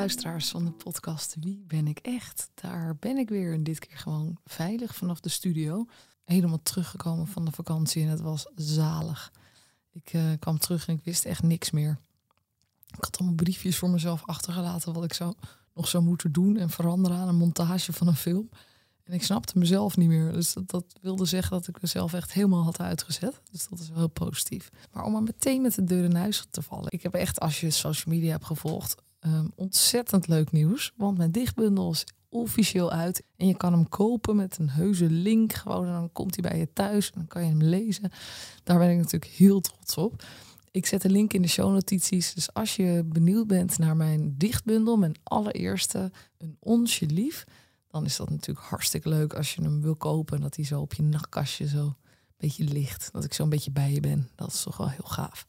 [0.00, 2.50] luisteraars van de podcast Wie ben ik echt?
[2.54, 5.86] Daar ben ik weer en dit keer gewoon veilig vanaf de studio.
[6.24, 9.32] Helemaal teruggekomen van de vakantie en het was zalig.
[9.92, 11.98] Ik uh, kwam terug en ik wist echt niks meer.
[12.86, 15.34] Ik had allemaal briefjes voor mezelf achtergelaten wat ik zou,
[15.74, 18.48] nog zou moeten doen en veranderen aan een montage van een film.
[19.02, 20.32] En ik snapte mezelf niet meer.
[20.32, 23.40] Dus dat, dat, wilde zeggen dat ik mezelf echt helemaal had uitgezet.
[23.50, 24.70] Dus dat is wel heel positief.
[24.92, 26.92] Maar om maar meteen met de deur in huis te vallen.
[26.92, 30.92] Ik heb echt, als je social media hebt gevolgd, um, ontzettend leuk nieuws.
[30.96, 33.22] Want mijn dichtbundel is officieel uit.
[33.36, 35.52] En je kan hem kopen met een heuse link.
[35.52, 38.10] Gewoon, en dan komt hij bij je thuis en dan kan je hem lezen.
[38.62, 40.24] Daar ben ik natuurlijk heel trots op.
[40.70, 42.34] Ik zet een link in de shownotities.
[42.34, 47.44] Dus als je benieuwd bent naar mijn dichtbundel, mijn allereerste, een onsje lief
[47.90, 50.36] dan is dat natuurlijk hartstikke leuk als je hem wil kopen.
[50.36, 51.94] En dat hij zo op je nachtkastje zo een
[52.36, 53.08] beetje ligt.
[53.12, 54.30] Dat ik zo een beetje bij je ben.
[54.34, 55.46] Dat is toch wel heel gaaf.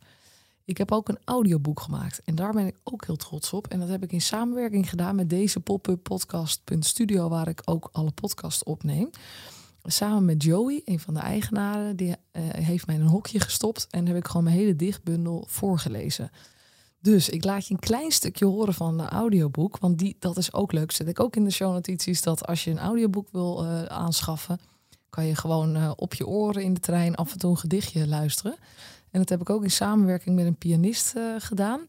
[0.72, 2.22] Ik heb ook een audioboek gemaakt.
[2.24, 3.68] En daar ben ik ook heel trots op.
[3.68, 8.12] En dat heb ik in samenwerking gedaan met deze pop-up podcast.studio, waar ik ook alle
[8.12, 9.10] podcasts opneem.
[9.84, 13.88] Samen met Joey, een van de eigenaren, die uh, heeft mij in een hokje gestopt.
[13.90, 16.32] En heb ik gewoon mijn hele dichtbundel voorgelezen.
[17.00, 19.78] Dus ik laat je een klein stukje horen van een audioboek.
[19.78, 20.92] Want die, dat is ook leuk.
[20.92, 24.60] Zet ik ook in de shownotities dat als je een audioboek wil uh, aanschaffen,
[25.10, 28.08] kan je gewoon uh, op je oren in de trein af en toe een gedichtje
[28.08, 28.56] luisteren.
[29.12, 31.88] En dat heb ik ook in samenwerking met een pianist uh, gedaan.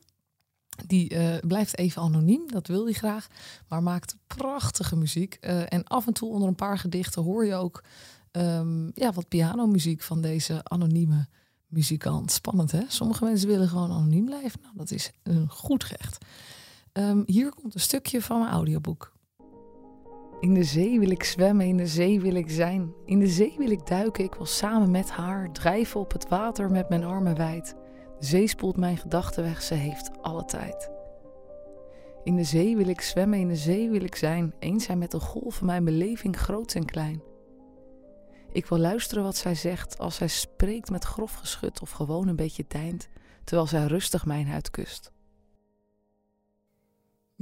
[0.86, 3.26] Die blijft even anoniem, dat wil hij graag,
[3.68, 5.34] maar maakt prachtige muziek.
[5.34, 7.82] en af en toe onder een paar gedichten hoor je ook
[8.32, 11.28] um, ja, wat pianomuziek van deze anonieme
[11.66, 12.32] muzikant.
[12.32, 12.82] Spannend hè?
[12.88, 14.60] Sommige mensen willen gewoon anoniem blijven.
[14.62, 16.24] Nou, dat is een goed recht.
[16.92, 19.12] Um, hier komt een stukje van mijn audioboek.
[20.42, 22.94] In de zee wil ik zwemmen, in de zee wil ik zijn.
[23.04, 26.70] In de zee wil ik duiken, ik wil samen met haar drijven op het water
[26.70, 27.76] met mijn armen wijd.
[28.18, 30.90] De zee spoelt mijn gedachten weg, ze heeft alle tijd.
[32.24, 34.54] In de zee wil ik zwemmen, in de zee wil ik zijn.
[34.58, 37.22] Eens zijn met de golven mijn beleving groot en klein.
[38.52, 42.36] Ik wil luisteren wat zij zegt als zij spreekt met grof geschut of gewoon een
[42.36, 43.08] beetje deint,
[43.44, 45.12] terwijl zij rustig mijn huid kust.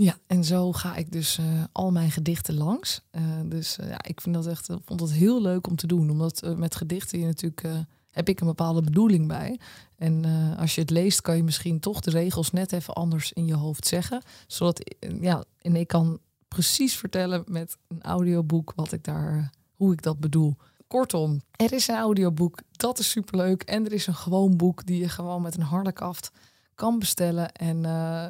[0.02, 3.02] Ja, en zo ga ik dus uh, al mijn gedichten langs.
[3.12, 6.10] Uh, dus uh, ja, ik vind dat echt, vond dat heel leuk om te doen.
[6.10, 7.66] Omdat met gedichten je natuurlijk
[8.10, 9.58] heb ik een bepaalde bedoeling bij.
[9.96, 10.24] En
[10.56, 13.54] als je het leest, kan je misschien toch de regels net even anders in je
[13.54, 14.22] hoofd zeggen.
[14.46, 16.18] Zodat ja, en ik kan
[16.48, 20.56] precies vertellen met een audioboek wat ik daar, hoe ik dat bedoel.
[20.86, 23.62] Kortom, er is een audioboek, dat is superleuk.
[23.62, 26.30] En er is een gewoon boek die je gewoon met een harde kaft
[26.74, 27.52] kan bestellen.
[27.52, 27.80] En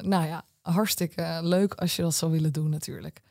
[0.01, 3.21] nou ja, hartstikke leuk als je dat zou willen doen natuurlijk.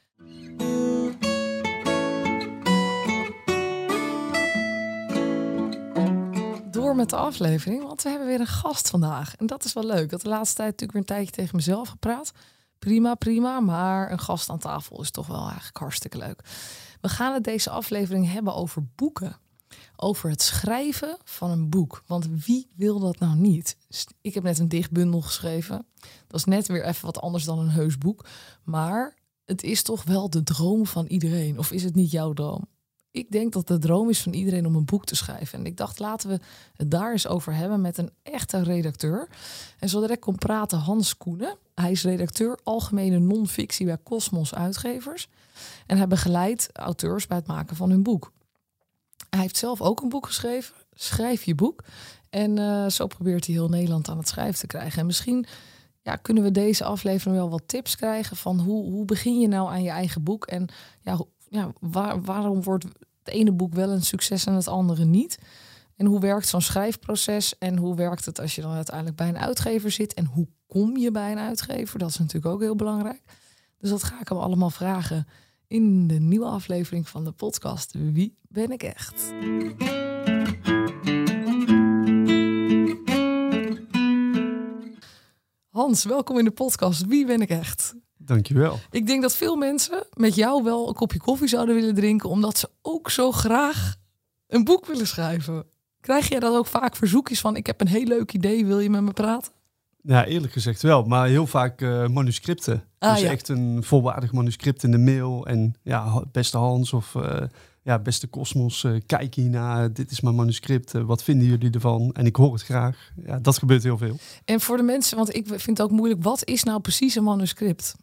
[6.70, 9.36] Door met de aflevering, want we hebben weer een gast vandaag.
[9.36, 10.10] En dat is wel leuk.
[10.10, 12.32] Had de laatste tijd natuurlijk weer een tijdje tegen mezelf gepraat.
[12.78, 13.60] Prima, prima.
[13.60, 16.42] Maar een gast aan tafel is toch wel eigenlijk hartstikke leuk.
[17.00, 19.36] We gaan het deze aflevering hebben over boeken.
[19.96, 22.02] Over het schrijven van een boek.
[22.06, 23.76] Want wie wil dat nou niet?
[24.20, 25.86] Ik heb net een dichtbundel geschreven.
[26.26, 28.26] Dat is net weer even wat anders dan een heus boek.
[28.64, 31.58] Maar het is toch wel de droom van iedereen.
[31.58, 32.66] Of is het niet jouw droom?
[33.12, 35.58] Ik denk dat de droom is van iedereen om een boek te schrijven.
[35.58, 36.40] En ik dacht, laten we
[36.76, 39.28] het daar eens over hebben met een echte redacteur.
[39.78, 41.56] En zo direct kon praten Hans Koenen.
[41.74, 45.28] Hij is redacteur algemene non-fictie bij Cosmos Uitgevers.
[45.86, 48.32] En hij begeleidt auteurs bij het maken van hun boek.
[49.30, 51.84] Hij heeft zelf ook een boek geschreven, Schrijf je boek.
[52.30, 55.00] En uh, zo probeert hij heel Nederland aan het schrijven te krijgen.
[55.00, 55.46] En misschien
[56.02, 59.70] ja, kunnen we deze aflevering wel wat tips krijgen van hoe, hoe begin je nou
[59.70, 60.46] aan je eigen boek?
[60.46, 60.68] En
[61.00, 65.38] ja, ja, waar, waarom wordt het ene boek wel een succes en het andere niet?
[65.96, 67.58] En hoe werkt zo'n schrijfproces?
[67.58, 70.14] En hoe werkt het als je dan uiteindelijk bij een uitgever zit?
[70.14, 71.98] En hoe kom je bij een uitgever?
[71.98, 73.22] Dat is natuurlijk ook heel belangrijk.
[73.78, 75.26] Dus dat ga ik hem allemaal vragen
[75.70, 79.34] in de nieuwe aflevering van de podcast Wie ben ik echt?
[85.68, 87.94] Hans, welkom in de podcast Wie ben ik echt?
[88.16, 88.78] Dankjewel.
[88.90, 92.58] Ik denk dat veel mensen met jou wel een kopje koffie zouden willen drinken, omdat
[92.58, 93.96] ze ook zo graag
[94.46, 95.66] een boek willen schrijven.
[96.00, 98.90] Krijg jij dat ook vaak verzoekjes van: ik heb een heel leuk idee, wil je
[98.90, 99.52] met me praten?
[100.02, 102.84] Ja, eerlijk gezegd wel, maar heel vaak uh, manuscripten.
[102.98, 105.46] Ah, dus echt een volwaardig manuscript in de mail.
[105.46, 107.40] En ja, beste Hans of uh,
[107.82, 109.92] ja, beste Cosmos, uh, kijk hiernaar.
[109.92, 110.92] Dit is mijn manuscript.
[110.92, 112.12] wat vinden jullie ervan?
[112.12, 113.10] En ik hoor het graag.
[113.24, 114.16] Ja, dat gebeurt heel veel.
[114.44, 116.22] En voor de mensen, want ik vind het ook moeilijk.
[116.22, 117.94] Wat is nou precies een manuscript?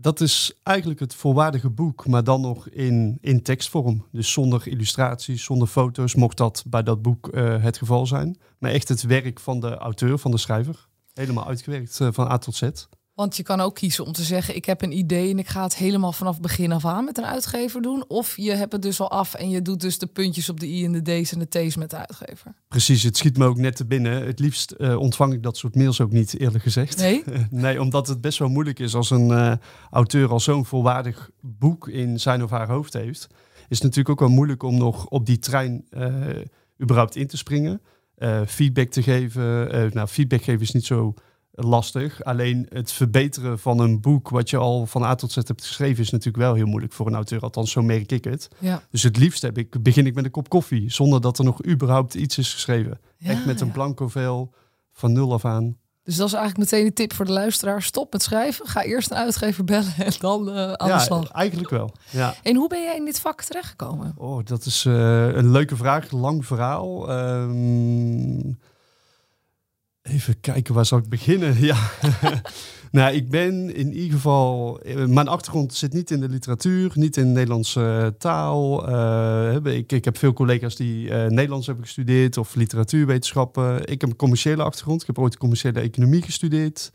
[0.00, 4.06] Dat is eigenlijk het volwaardige boek, maar dan nog in, in tekstvorm.
[4.12, 8.38] Dus zonder illustraties, zonder foto's, mocht dat bij dat boek uh, het geval zijn.
[8.58, 10.88] Maar echt het werk van de auteur, van de schrijver.
[11.14, 12.70] Helemaal uitgewerkt uh, van A tot Z.
[13.18, 15.62] Want je kan ook kiezen om te zeggen: ik heb een idee en ik ga
[15.62, 18.04] het helemaal vanaf begin af aan met een uitgever doen.
[18.08, 20.66] Of je hebt het dus al af en je doet dus de puntjes op de
[20.66, 22.54] i en de d's en de t's met de uitgever.
[22.68, 24.26] Precies, het schiet me ook net te binnen.
[24.26, 26.96] Het liefst uh, ontvang ik dat soort mails ook niet, eerlijk gezegd.
[26.96, 27.24] Nee?
[27.50, 29.52] nee, omdat het best wel moeilijk is als een uh,
[29.90, 33.26] auteur al zo'n volwaardig boek in zijn of haar hoofd heeft.
[33.68, 36.14] Is het natuurlijk ook wel moeilijk om nog op die trein uh,
[36.82, 37.80] überhaupt in te springen.
[38.46, 39.68] feedback te geven.
[39.92, 41.14] nou, feedback geven is niet zo
[41.66, 42.24] lastig.
[42.24, 46.02] Alleen het verbeteren van een boek wat je al van A tot Z hebt geschreven
[46.02, 47.40] is natuurlijk wel heel moeilijk voor een auteur.
[47.40, 48.48] Althans, zo merk ik het.
[48.58, 48.82] Ja.
[48.90, 51.66] Dus het liefst heb ik, begin ik met een kop koffie zonder dat er nog
[51.66, 53.00] überhaupt iets is geschreven.
[53.18, 54.54] Echt met een blanco vel
[54.92, 55.76] van nul af aan.
[56.08, 57.82] Dus dat is eigenlijk meteen een tip voor de luisteraar.
[57.82, 58.66] Stop met schrijven.
[58.66, 61.30] Ga eerst een uitgever bellen en dan uh, aan de slag.
[61.30, 61.92] eigenlijk wel.
[62.10, 62.34] Ja.
[62.42, 64.12] En hoe ben jij in dit vak terechtgekomen?
[64.16, 64.94] Oh, dat is uh,
[65.26, 66.10] een leuke vraag.
[66.10, 67.10] Lang verhaal.
[67.10, 68.58] Um,
[70.08, 71.56] Even kijken, waar zal ik beginnen?
[71.68, 71.76] Ja.
[72.90, 74.80] nou, ik ben in ieder geval.
[74.80, 78.88] Eh, mijn achtergrond zit niet in de literatuur, niet in de Nederlandse eh, taal.
[78.88, 83.86] Uh, ik, ik, heb veel collega's die Nederlands hebben gestudeerd of literatuurwetenschappen.
[83.86, 85.00] Ik heb een commerciële achtergrond.
[85.00, 86.90] Ik heb ooit commerciële economie gestudeerd.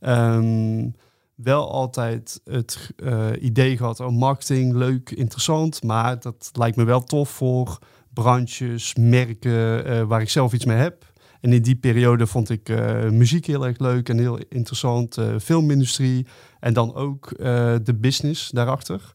[0.00, 0.94] Um,
[1.34, 2.94] wel altijd het
[3.40, 5.82] idee gehad: oh, marketing, leuk, interessant.
[5.82, 7.78] Maar dat lijkt me wel tof voor
[8.12, 11.07] branches, merken waar ik zelf iets mee heb.
[11.40, 15.18] En in die periode vond ik uh, muziek heel erg leuk en heel interessant.
[15.18, 16.26] Uh, filmindustrie
[16.60, 19.14] en dan ook uh, de business daarachter.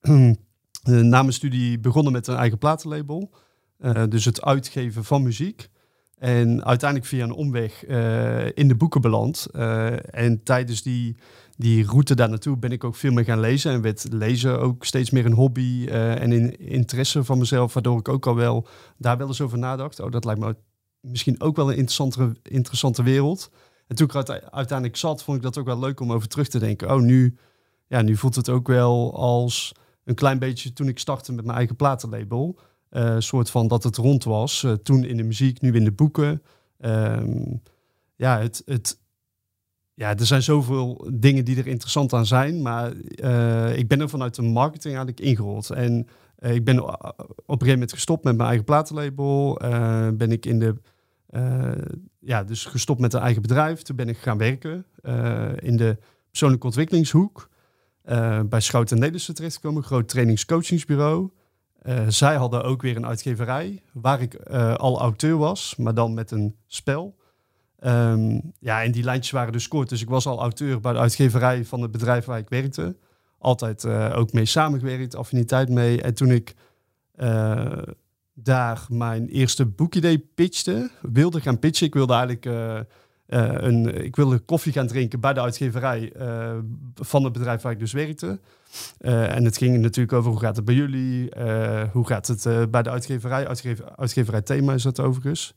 [0.82, 3.30] na mijn studie begonnen met een eigen platenlabel.
[4.08, 5.68] dus het uitgeven van muziek.
[6.18, 7.84] En uiteindelijk via een omweg
[8.54, 9.46] in de boeken beland.
[10.10, 11.16] en tijdens die,
[11.56, 13.72] die route daar naartoe ben ik ook veel meer gaan lezen.
[13.72, 17.74] En werd lezen ook steeds meer een hobby en interesse van mezelf.
[17.74, 20.00] Waardoor ik ook al wel daar wel eens over nadacht.
[20.00, 20.56] Oh, dat lijkt me
[21.00, 23.50] misschien ook wel een interessante, interessante wereld.
[23.86, 24.14] En toen ik
[24.50, 26.94] uiteindelijk zat, vond ik dat ook wel leuk om over terug te denken.
[26.94, 27.36] Oh, nu,
[27.86, 29.72] ja, nu voelt het ook wel als
[30.04, 32.58] een klein beetje toen ik startte met mijn eigen platenlabel.
[32.90, 34.62] Uh, soort van dat het rond was.
[34.62, 36.42] Uh, toen in de muziek, nu in de boeken.
[36.78, 37.62] Um,
[38.16, 39.00] ja, het, het,
[39.94, 42.62] ja, er zijn zoveel dingen die er interessant aan zijn.
[42.62, 45.70] Maar uh, ik ben er vanuit de marketing eigenlijk ingerold.
[45.70, 46.06] En
[46.38, 49.58] ik ben op een gegeven moment gestopt met mijn eigen platenlabel.
[50.14, 50.76] ben ik in de
[51.30, 51.72] uh,
[52.18, 53.82] ja, dus gestopt met een eigen bedrijf.
[53.82, 55.98] Toen ben ik gaan werken uh, in de
[56.28, 57.48] persoonlijke ontwikkelingshoek.
[58.04, 61.30] Uh, bij Schouten Nederlandse terechtgekomen, groot trainingscoachingsbureau.
[62.08, 64.34] zij hadden ook weer een uitgeverij waar ik
[64.76, 67.18] al auteur was, maar dan met een spel.
[67.84, 69.88] Um, ja, en die lijntjes waren dus kort.
[69.88, 72.96] Dus ik was al auteur bij de uitgeverij van het bedrijf waar ik werkte.
[73.38, 76.02] Altijd ook mee samengewerkt, affiniteit mee.
[76.02, 76.54] En toen ik
[78.34, 81.86] daar mijn eerste boekidee pitchte, wilde gaan pitchen.
[81.86, 82.80] Ik wilde eigenlijk uh,
[83.26, 86.58] uh, een, ik wilde koffie gaan drinken bij de uitgeverij uh,
[86.94, 88.40] van het bedrijf waar ik dus werkte.
[88.98, 91.28] en het ging natuurlijk over hoe gaat het bij jullie,
[91.92, 93.48] hoe gaat het bij de uitgeverij.
[93.48, 95.54] Uitgever, uitgeverij Thema is dat overigens.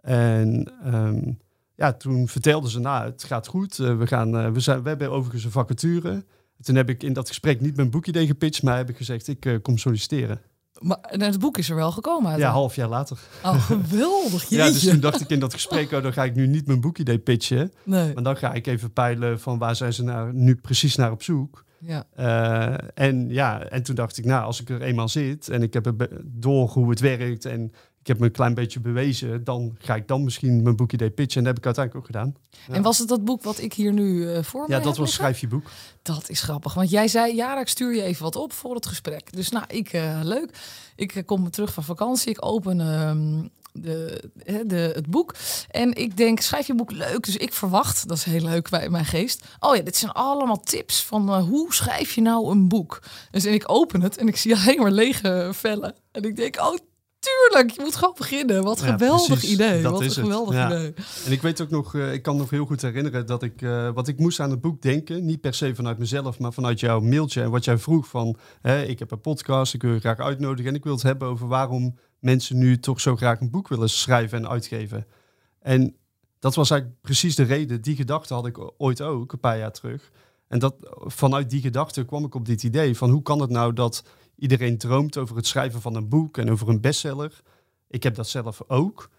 [0.00, 1.38] En um,
[1.74, 3.76] ja, toen vertelden ze, nou, het gaat goed.
[3.76, 6.24] we, gaan, we, zijn, we hebben overigens een vacature.
[6.62, 9.58] Toen heb ik in dat gesprek niet mijn boekidee gepitcht, maar heb ik gezegd, ik
[9.62, 10.40] kom solliciteren.
[10.78, 12.40] Maar het boek is er wel gekomen uit.
[12.40, 13.18] Ja, half jaar later.
[13.44, 14.48] Oh, geweldig.
[14.48, 16.80] ja, dus toen dacht ik in dat gesprek, oh, dan ga ik nu niet mijn
[16.80, 17.72] boekidee pitchen.
[17.82, 18.14] Nee.
[18.14, 21.22] Maar dan ga ik even peilen van waar zijn ze nou nu precies naar op
[21.22, 21.64] zoek.
[21.78, 22.06] Ja.
[22.18, 25.72] Uh, en ja, en toen dacht ik, nou, als ik er eenmaal zit en ik
[25.72, 27.72] heb door hoe het werkt en
[28.04, 31.38] ik heb me een klein beetje bewezen, dan ga ik dan misschien mijn boekidee pitchen.
[31.38, 32.34] En dat heb ik uiteindelijk ook gedaan.
[32.76, 35.38] En was het dat boek wat ik hier nu uh, voor Ja, dat was Schrijf
[35.38, 35.70] je boek.
[36.02, 38.86] Dat is grappig, want jij zei, ja, ik stuur je even wat op voor het
[38.86, 39.32] gesprek.
[39.32, 40.58] Dus nou, ik, uh, leuk.
[40.96, 44.30] Ik uh, kom terug van vakantie, ik open ehm, de,
[44.66, 45.34] de, het boek.
[45.70, 47.24] En ik denk, schrijf je boek leuk.
[47.24, 49.44] Dus ik verwacht, dat is heel leuk bij mijn geest.
[49.58, 53.02] Oh ja, dit zijn allemaal tips van uh, hoe schrijf je nou een boek.
[53.30, 55.94] Dus en ik open het en ik zie alleen maar lege vellen.
[56.12, 56.76] En ik denk, oh
[57.24, 58.62] tuurlijk, je moet gewoon beginnen.
[58.62, 59.82] Wat een geweldig idee.
[59.82, 60.94] Dat Wat is een geweldig idee.
[61.26, 63.90] En ik weet ook nog, uh, ik kan nog heel goed herinneren dat ik, uh,
[63.90, 67.00] wat ik moest aan het boek denken, niet per se vanuit mezelf, maar vanuit jouw
[67.00, 70.18] mailtje en wat jij vroeg van, hè, ik heb een podcast, ik wil je graag
[70.18, 73.68] uitnodigen en ik wil het hebben over waarom mensen nu toch zo graag een boek
[73.68, 75.06] willen schrijven en uitgeven.
[75.60, 75.96] En
[76.38, 77.82] dat was eigenlijk precies de reden.
[77.82, 80.10] Die gedachte had ik ooit ook, een paar jaar terug.
[80.48, 83.72] En dat, vanuit die gedachte kwam ik op dit idee van hoe kan het nou
[83.72, 84.04] dat
[84.36, 87.42] Iedereen droomt over het schrijven van een boek en over een bestseller.
[87.88, 89.10] Ik heb dat zelf ook.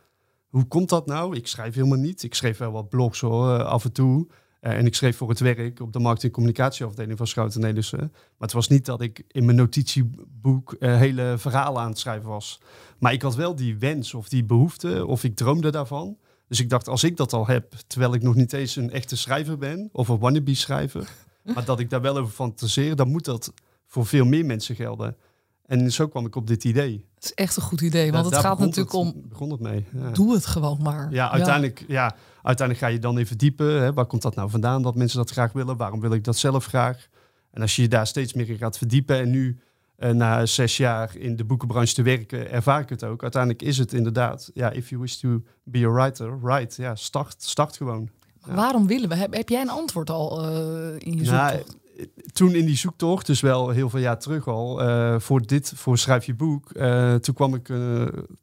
[0.47, 1.35] Hoe komt dat nou?
[1.35, 2.23] Ik schrijf helemaal niet.
[2.23, 4.27] Ik schreef wel wat blogs hoor, eh, af en toe.
[4.61, 7.97] Uh, en ik schreef voor het werk op de markt- en communicatieafdeling van Schouten Nederlandse.
[7.97, 12.29] Maar het was niet dat ik in mijn notitieboek uh, hele verhalen aan het schrijven
[12.29, 12.59] was.
[12.99, 16.17] Maar ik had wel die wens of die behoefte, of ik droomde daarvan.
[16.47, 19.17] Dus ik dacht, als ik dat al heb, terwijl ik nog niet eens een echte
[19.17, 21.09] schrijver ben, of een wannabe schrijver,
[21.53, 23.53] maar dat ik daar wel over fantaseer, dan moet dat
[23.95, 25.15] voor veel meer mensen gelden.
[25.65, 27.05] En zo kwam ik op dit idee.
[27.15, 29.13] Het is echt een goed idee, want het gaat natuurlijk om...
[29.29, 29.85] begon het mee.
[29.93, 30.09] Ja.
[30.09, 31.11] Doe het gewoon maar.
[31.11, 32.15] Ja, uiteindelijk, ja.
[32.41, 33.81] uiteindelijk ga je dan even diepen.
[33.81, 35.77] Hè, waar komt dat nou vandaan dat mensen dat graag willen?
[35.77, 37.07] Waarom wil ik dat zelf graag?
[37.51, 39.59] En als je je daar steeds meer in gaat verdiepen en nu
[39.99, 43.21] uh, na zes jaar in de boekenbranche te werken, ervaar ik het ook.
[43.21, 46.81] Uiteindelijk is het inderdaad, ja, if you wish to be a writer, write.
[46.81, 48.09] Ja, start, start gewoon.
[48.45, 49.15] Waarom willen we?
[49.15, 51.83] Heb, heb, jij een antwoord al uh, in je nou, zoektocht?
[52.33, 55.97] Toen in die zoektocht, dus wel heel veel jaar terug al, uh, voor dit, voor
[55.97, 56.71] Schrijf je boek,
[57.21, 57.65] toen, kwam ik,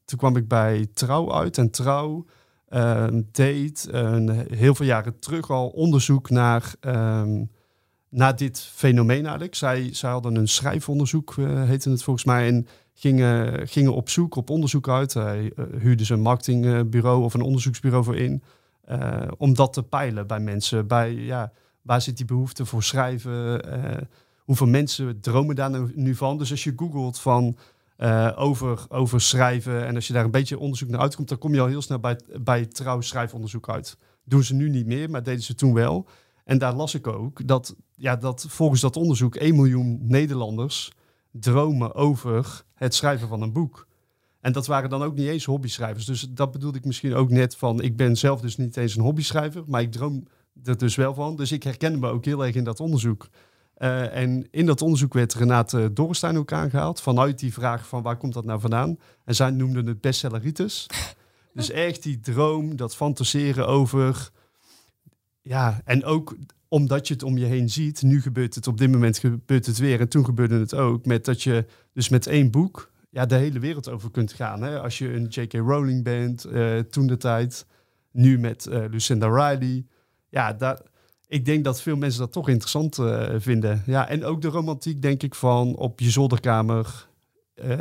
[0.05, 1.59] toen kwam ik bij Trouw uit.
[1.59, 2.25] En Trouw
[3.33, 3.89] deed
[4.51, 6.75] heel veel jaren terug al onderzoek naar...
[6.81, 7.51] Um,
[8.13, 9.55] naar dit fenomeen eigenlijk.
[9.55, 14.51] Zij, zij hadden een schrijfonderzoek, heette het volgens mij, en gingen, gingen op zoek, op
[14.51, 15.15] onderzoek uit.
[15.15, 18.43] Hij huurde ze een marketingbureau of een onderzoeksbureau voor in,
[19.37, 20.87] om dat te peilen bij mensen.
[20.87, 21.53] Bij, ja,
[21.83, 23.61] waar zit die behoefte voor schrijven?
[24.45, 26.39] hoeveel mensen dromen daar nu, nu, van?
[26.39, 27.57] Dus als je googelt van
[28.37, 31.61] over, over schrijven en als je daar een beetje onderzoek naar uitkomt, dan kom je
[31.61, 33.97] al heel snel bij, bij trouw schrijfonderzoek uit.
[34.25, 36.07] Doen ze nu niet meer, maar deden ze toen wel.
[36.45, 40.93] En daar las ik ook dat, ja, dat volgens dat onderzoek 1 miljoen Nederlanders
[41.31, 43.87] dromen over het schrijven van een boek.
[44.41, 46.05] En dat waren dan ook niet eens hobbyschrijvers.
[46.05, 49.03] Dus dat bedoelde ik misschien ook net van, ik ben zelf dus niet eens een
[49.03, 50.27] hobbyschrijver, maar ik droom
[50.65, 51.37] er dus wel van.
[51.37, 53.29] Dus ik herkende me ook heel erg in dat onderzoek.
[53.79, 58.17] Uh, en in dat onderzoek werd Renate Dorrestein ook aangehaald, vanuit die vraag van waar
[58.17, 58.99] komt dat nou vandaan?
[59.25, 60.87] En zij noemden het bestselleritis.
[61.55, 64.31] dus echt die droom, dat fantaseren over
[65.43, 66.37] ja, en ook
[66.69, 68.03] omdat je het om je heen ziet.
[68.03, 70.01] Nu gebeurt het, op dit moment gebeurt het weer.
[70.01, 73.59] En toen gebeurde het ook met dat je dus met één boek ja, de hele
[73.59, 74.63] wereld over kunt gaan.
[74.63, 74.81] Hè?
[74.81, 75.53] Als je een J.K.
[75.53, 77.67] Rowling bent, uh, toen de tijd.
[78.13, 79.87] Nu met uh, Lucinda Riley.
[80.33, 80.81] Ja, daar,
[81.27, 83.83] ik denk dat veel mensen dat toch interessant uh, vinden.
[83.87, 87.11] Ja, en ook de romantiek, denk ik, van op je zolderkamer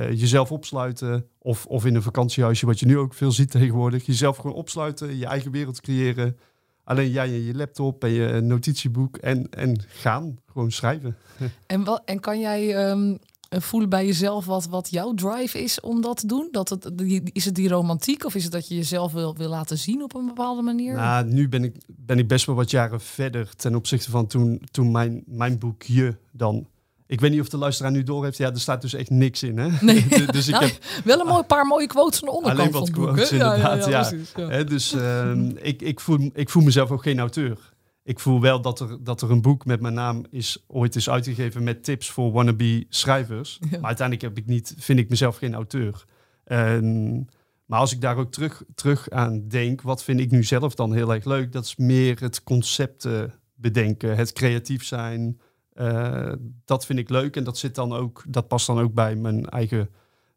[0.10, 1.25] jezelf opsluiten.
[1.38, 4.05] Of, of in een vakantiehuisje, wat je nu ook veel ziet tegenwoordig.
[4.05, 6.38] Jezelf gewoon opsluiten, je eigen wereld creëren.
[6.84, 10.39] Alleen jij en je laptop en je notitieboek en, en gaan.
[10.51, 11.17] Gewoon schrijven.
[11.65, 13.20] En, wat, en kan jij um,
[13.60, 16.48] voelen bij jezelf wat, wat jouw drive is om dat te doen?
[16.51, 16.91] Dat het,
[17.34, 20.15] is het die romantiek of is het dat je jezelf wil, wil laten zien op
[20.15, 20.96] een bepaalde manier?
[20.96, 24.62] Nou, nu ben ik, ben ik best wel wat jaren verder ten opzichte van toen,
[24.72, 26.67] toen mijn, mijn boekje dan
[27.12, 28.38] ik weet niet of de luisteraar nu door heeft.
[28.38, 29.58] Ja, er staat dus echt niks in.
[29.58, 29.70] Hè?
[29.81, 30.05] Nee.
[30.25, 32.60] dus ik nou, heb wel een mooi paar mooie quotes aan de onderkant.
[32.60, 33.86] Alleen wat quotes, inderdaad.
[33.86, 34.63] Ja, ja, ja.
[34.63, 35.31] dus uh,
[35.62, 37.58] ik, ik, voel, ik voel mezelf ook geen auteur.
[38.03, 41.10] Ik voel wel dat er, dat er een boek met mijn naam is, ooit is
[41.10, 43.60] uitgegeven met tips voor wannabe schrijvers.
[43.60, 46.05] Maar uiteindelijk heb ik niet, vind ik mezelf geen auteur.
[46.46, 47.27] Um,
[47.65, 50.93] maar als ik daar ook terug, terug aan denk, wat vind ik nu zelf dan
[50.93, 51.51] heel erg leuk?
[51.51, 53.08] Dat is meer het concept
[53.55, 55.39] bedenken, het creatief zijn.
[55.74, 56.34] Uh,
[56.65, 59.46] dat vind ik leuk en dat zit dan ook, dat past dan ook bij mijn
[59.46, 59.89] eigen,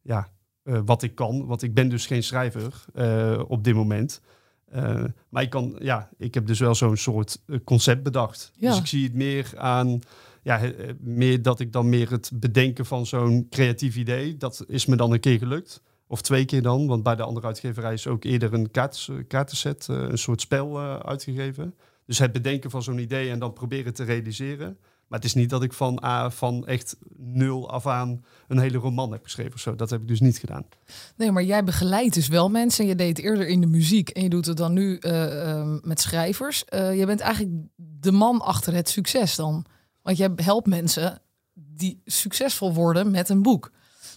[0.02, 0.28] ja,
[0.64, 1.46] uh, wat ik kan.
[1.46, 2.84] Want ik ben dus geen schrijver
[3.46, 4.20] op dit moment.
[5.28, 8.52] Maar ik kan, ja, ik heb dus wel zo'n soort concept bedacht.
[8.56, 8.68] Ja.
[8.68, 10.00] Dus ik zie het meer aan,
[10.42, 10.60] ja,
[11.00, 15.12] meer dat ik dan meer het bedenken van zo'n creatief idee, dat is me dan
[15.12, 15.82] een keer gelukt.
[16.06, 19.86] Of twee keer dan, want bij de andere uitgeverij is ook eerder een kaart, kaartenset,
[19.88, 21.74] een soort spel uitgegeven.
[22.06, 24.78] Dus het bedenken van zo'n idee en dan proberen te realiseren.
[25.06, 28.78] Maar het is niet dat ik van, uh, van echt nul af aan een hele
[28.78, 29.74] roman heb geschreven of zo.
[29.74, 30.64] Dat heb ik dus niet gedaan.
[31.16, 32.86] Nee, maar jij begeleidt dus wel mensen.
[32.86, 36.64] Je deed eerder in de muziek en je doet het dan nu uh, met schrijvers.
[36.68, 39.64] Uh, je bent eigenlijk de man achter het succes dan.
[40.02, 41.20] Want je helpt mensen
[41.54, 43.70] die succesvol worden met een boek.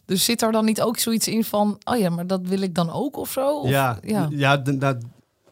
[0.06, 2.75] Dus zit er dan niet ook zoiets in van, oh ja, maar dat wil ik
[2.75, 3.60] dan ook of zo?
[3.60, 4.98] Of, ja, ja, ja de,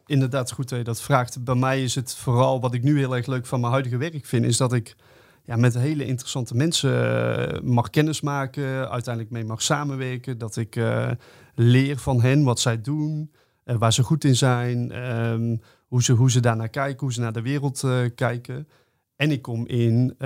[0.06, 1.44] inderdaad goed dat je dat vraagt.
[1.44, 4.26] Bij mij is het vooral wat ik nu heel erg leuk van mijn huidige werk
[4.26, 4.96] vind, is dat ik
[5.46, 6.92] ja, met hele interessante mensen
[7.54, 10.38] uh, mag kennismaken, uiteindelijk mee mag samenwerken.
[10.38, 11.12] Dat ik uh,
[11.56, 13.32] leer van hen wat zij doen,
[13.66, 17.20] uh, waar ze goed in zijn, um, hoe, ze, hoe ze daarnaar kijken, hoe ze
[17.20, 17.84] naar de wereld
[18.16, 18.68] kijken.
[19.16, 20.18] En ik kom in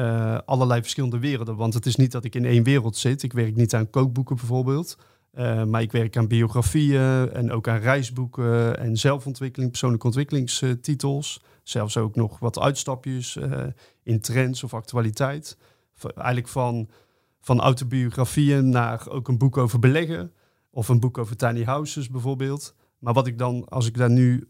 [0.46, 1.56] allerlei verschillende werelden.
[1.56, 3.24] Want het is niet dat ik in één wereld zit.
[3.24, 4.98] Ik werk niet aan kookboeken bijvoorbeeld.
[5.34, 11.42] Uh, maar ik werk aan biografieën en ook aan reisboeken en zelfontwikkeling, persoonlijke ontwikkelingstitels.
[11.64, 13.64] Zelfs ook nog wat uitstapjes uh,
[14.04, 15.58] in trends of actualiteit.
[16.16, 16.90] Eigenlijk van,
[17.42, 20.34] van autobiografieën naar ook een boek over beleggen.
[20.72, 22.76] Of een boek over tiny houses bijvoorbeeld.
[23.00, 24.50] Maar wat ik dan, als ik daar nu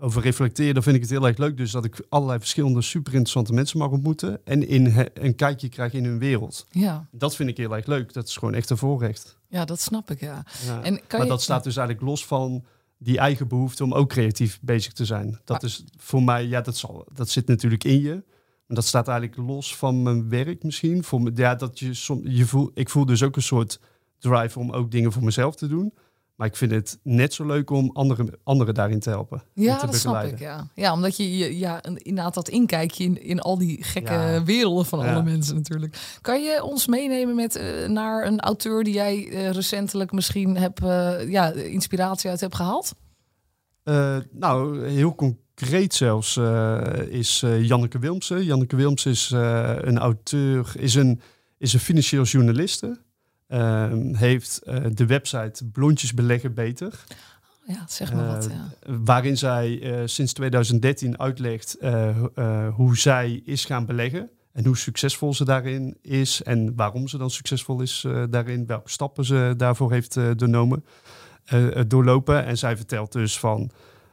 [0.00, 1.56] over reflecteer, dan vind ik het heel erg leuk.
[1.56, 4.40] Dus dat ik allerlei verschillende super interessante mensen mag ontmoeten.
[4.44, 6.66] En in een kijkje krijg in hun wereld.
[6.70, 7.06] Ja.
[7.10, 8.12] Dat vind ik heel erg leuk.
[8.12, 9.38] Dat is gewoon echt een voorrecht.
[9.48, 10.44] Ja, dat snap ik, ja.
[10.82, 12.64] En kan maar dat staat dus eigenlijk los van
[12.98, 15.40] die eigen behoefte om ook creatief bezig te zijn.
[15.44, 18.22] Dat is voor mij, ja, dat, zal, dat zit natuurlijk in je.
[18.66, 21.04] Maar dat staat eigenlijk los van mijn werk misschien.
[21.04, 23.80] Voor me, ja, dat je, som, je voel, ik voel dus ook een soort
[24.18, 25.92] drive om ook dingen voor mezelf te doen.
[26.40, 29.42] Maar ik vind het net zo leuk om anderen, anderen daarin te helpen.
[29.54, 30.38] Ja, te dat snap ik.
[30.38, 30.68] Ja.
[30.74, 35.22] ja, omdat je, ja, inderdaad dat inkijkje in, in al die gekke werelden van alle
[35.22, 36.18] mensen natuurlijk.
[36.20, 40.82] Kan je ons meenemen met, uh, naar een auteur die jij uh, recentelijk misschien heb,
[40.84, 42.94] uh, ja, inspiratie uit hebt gehaald?
[44.30, 46.36] nou, heel concreet zelfs
[47.08, 48.44] is Janneke Wilmsen.
[48.44, 51.20] Janneke Wilmsen is een auteur, is een,
[51.58, 52.98] is een financieel journaliste.
[53.50, 57.04] Ehm, heeft uh, de website Blondjes Beleggen Beter.
[57.66, 58.48] Ja, zeg maar wat.
[58.50, 58.68] Ja.
[58.82, 61.76] Eh, waarin zij uh, sinds 2013 uitlegt
[62.74, 64.30] hoe zij is gaan beleggen.
[64.52, 66.42] En hoe succesvol ze daarin is.
[66.42, 68.66] En waarom ze dan succesvol is daarin.
[68.66, 70.84] Welke stappen ze daarvoor heeft doornomen,
[71.86, 72.44] doorlopen.
[72.44, 73.70] En zij vertelt dus van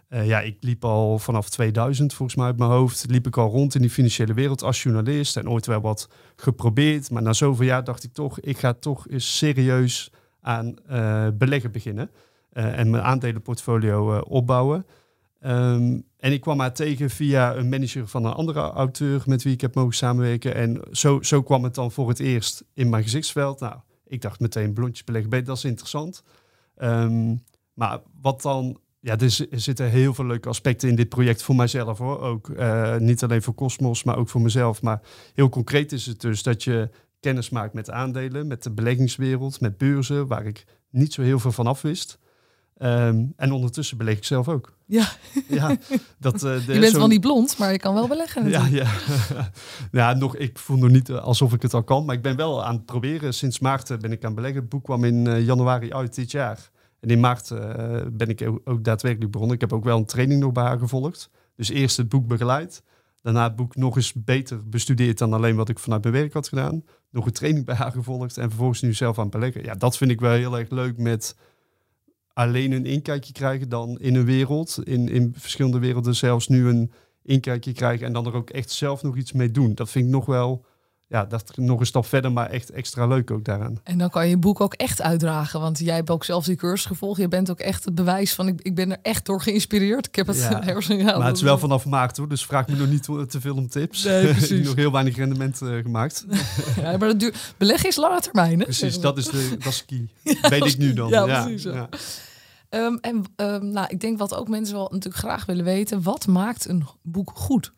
[0.09, 3.49] uh, ja, ik liep al vanaf 2000 volgens mij uit mijn hoofd, liep ik al
[3.49, 7.09] rond in die financiële wereld als journalist en ooit wel wat geprobeerd.
[7.11, 10.11] Maar na zoveel jaar dacht ik toch, ik ga toch eens serieus
[10.41, 12.11] aan uh, beleggen beginnen
[12.53, 14.85] uh, en mijn aandelenportfolio opbouwen.
[15.45, 19.53] Um, en ik kwam haar tegen via een manager van een andere auteur met wie
[19.53, 20.55] ik heb mogen samenwerken.
[20.55, 23.59] En zo, zo kwam het dan voor het eerst in mijn gezichtsveld.
[23.59, 23.75] Nou,
[24.07, 26.23] ik dacht meteen blondjes beleggen, dat is interessant.
[26.77, 31.55] Um, maar wat dan ja, er, zitten heel veel leuke aspecten in dit project voor
[31.55, 32.19] mijzelf hoor.
[32.21, 34.81] Ook uh, niet alleen voor Cosmos, maar ook voor mezelf.
[34.81, 35.01] Maar
[35.33, 39.77] heel concreet is het dus dat je kennis maakt met aandelen, met de beleggingswereld, met
[39.77, 42.19] beurzen, waar ik niet zo heel veel van af wist.
[42.81, 44.73] Um, en ondertussen beleg ik zelf ook.
[44.85, 45.07] Ja,
[45.47, 45.77] ja
[46.19, 48.49] dat, uh, je bent wel niet blond, maar je kan wel beleggen.
[48.49, 48.87] Ja, ja.
[49.91, 52.65] ja, nog, ik voel nog niet alsof ik het al kan, maar ik ben wel
[52.65, 53.33] aan het proberen.
[53.33, 54.61] Sinds maart ben ik aan het beleggen.
[54.61, 56.71] Het boek kwam in uh, januari uit dit jaar.
[56.99, 57.59] En in maart uh,
[58.11, 59.55] ben ik ook daadwerkelijk begonnen.
[59.55, 61.29] Ik heb ook wel een training nog bij haar gevolgd.
[61.55, 62.83] Dus eerst het boek begeleid.
[63.21, 66.47] Daarna het boek nog eens beter bestudeerd dan alleen wat ik vanuit mijn werk had
[66.47, 66.83] gedaan.
[67.09, 69.63] Nog een training bij haar gevolgd en vervolgens nu zelf aan het beleggen.
[69.63, 71.35] Ja, dat vind ik wel heel erg leuk met
[72.33, 74.79] alleen een inkijkje krijgen dan in een wereld.
[74.83, 76.91] In, in verschillende werelden zelfs nu een
[77.23, 79.75] inkijkje krijgen en dan er ook echt zelf nog iets mee doen.
[79.75, 80.65] Dat vind ik nog wel
[81.09, 83.79] ja, dat nog een stap verder, maar echt extra leuk ook daaraan.
[83.83, 86.55] En dan kan je je boek ook echt uitdragen, want jij hebt ook zelf die
[86.55, 87.19] cursus gevolgd.
[87.19, 90.07] Je bent ook echt het bewijs van, ik, ik ben er echt door geïnspireerd.
[90.07, 90.49] Ik heb het ja.
[91.17, 93.67] Maar het is wel vanaf maakt hoor, dus vraag me nog niet te veel om
[93.67, 94.03] tips.
[94.03, 94.65] Nee, precies.
[94.65, 96.25] nog heel weinig rendement uh, gemaakt.
[96.81, 98.59] ja, maar dat beleggen is lange termijn.
[98.59, 98.63] Hè?
[98.63, 100.07] Precies, dat is, de, dat is key.
[100.23, 101.09] Ja, Weet ik nu dan.
[101.09, 101.63] Ja, precies.
[101.63, 101.89] Ja.
[102.69, 106.27] Um, en um, nou, ik denk wat ook mensen wel natuurlijk graag willen weten, wat
[106.27, 107.73] maakt een boek goed?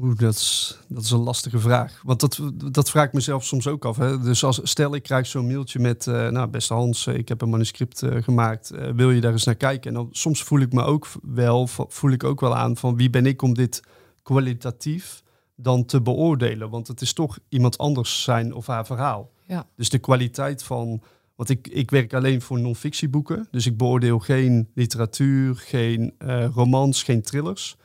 [0.00, 2.00] Oeh, dat is, dat is een lastige vraag.
[2.02, 2.40] Want dat,
[2.72, 3.96] dat vraag ik mezelf soms ook af.
[3.96, 4.20] Hè.
[4.20, 6.06] Dus als, stel, ik krijg zo'n mailtje met...
[6.06, 8.72] Uh, nou, beste Hans, eh, ik heb een manuscript uh, gemaakt.
[8.74, 9.88] Uh, wil je daar eens naar kijken?
[9.90, 12.96] En dan soms voel ik me ook wel, voel ik ook wel aan van...
[12.96, 13.82] wie ben ik om dit
[14.22, 15.22] kwalitatief
[15.56, 16.70] dan te beoordelen?
[16.70, 19.30] Want het is toch iemand anders zijn of haar verhaal.
[19.46, 19.66] Ja.
[19.76, 21.02] Dus de kwaliteit van...
[21.34, 23.48] Want ik, ik werk alleen voor non-fictieboeken.
[23.50, 26.14] Dus ik beoordeel geen literatuur, geen
[26.54, 27.76] romans, geen thrillers.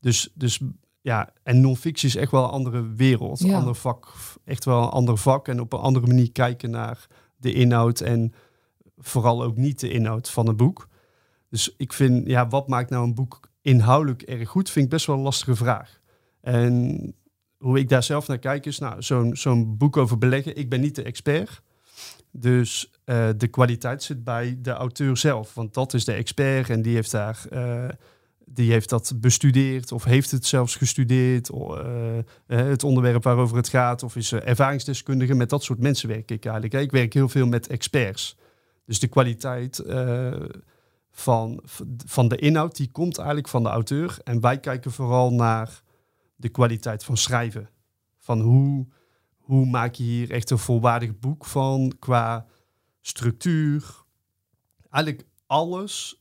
[0.00, 0.60] Dus, dus
[1.00, 3.40] ja, en non-fictie is echt wel een andere wereld.
[3.40, 4.12] Een ander vak,
[4.44, 5.48] echt wel een ander vak.
[5.48, 8.34] En op een andere manier kijken naar de inhoud en
[8.96, 10.88] vooral ook niet de inhoud van een boek.
[11.48, 15.06] Dus ik vind, ja, wat maakt nou een boek inhoudelijk erg goed, vind ik best
[15.06, 16.00] wel een lastige vraag.
[16.40, 17.14] En
[17.58, 20.80] hoe ik daar zelf naar kijk is, nou, zo'n zo'n boek over beleggen, ik ben
[20.80, 21.62] niet de expert.
[22.30, 26.82] Dus uh, de kwaliteit zit bij de auteur zelf, want dat is de expert en
[26.82, 27.44] die heeft daar...
[27.52, 27.88] Uh,
[28.52, 31.50] die heeft dat bestudeerd of heeft het zelfs gestudeerd.
[31.50, 34.02] Uh, het onderwerp waarover het gaat.
[34.02, 35.34] Of is ervaringsdeskundige.
[35.34, 36.74] Met dat soort mensen werk ik eigenlijk.
[36.74, 38.36] Ik werk heel veel met experts.
[38.84, 40.34] Dus de kwaliteit uh,
[41.10, 41.60] van,
[42.06, 44.18] van de inhoud, die komt eigenlijk van de auteur.
[44.24, 45.82] En wij kijken vooral naar
[46.36, 47.68] de kwaliteit van schrijven.
[48.18, 48.86] Van hoe,
[49.38, 52.46] hoe maak je hier echt een volwaardig boek van qua
[53.00, 54.04] structuur.
[54.90, 56.19] Eigenlijk alles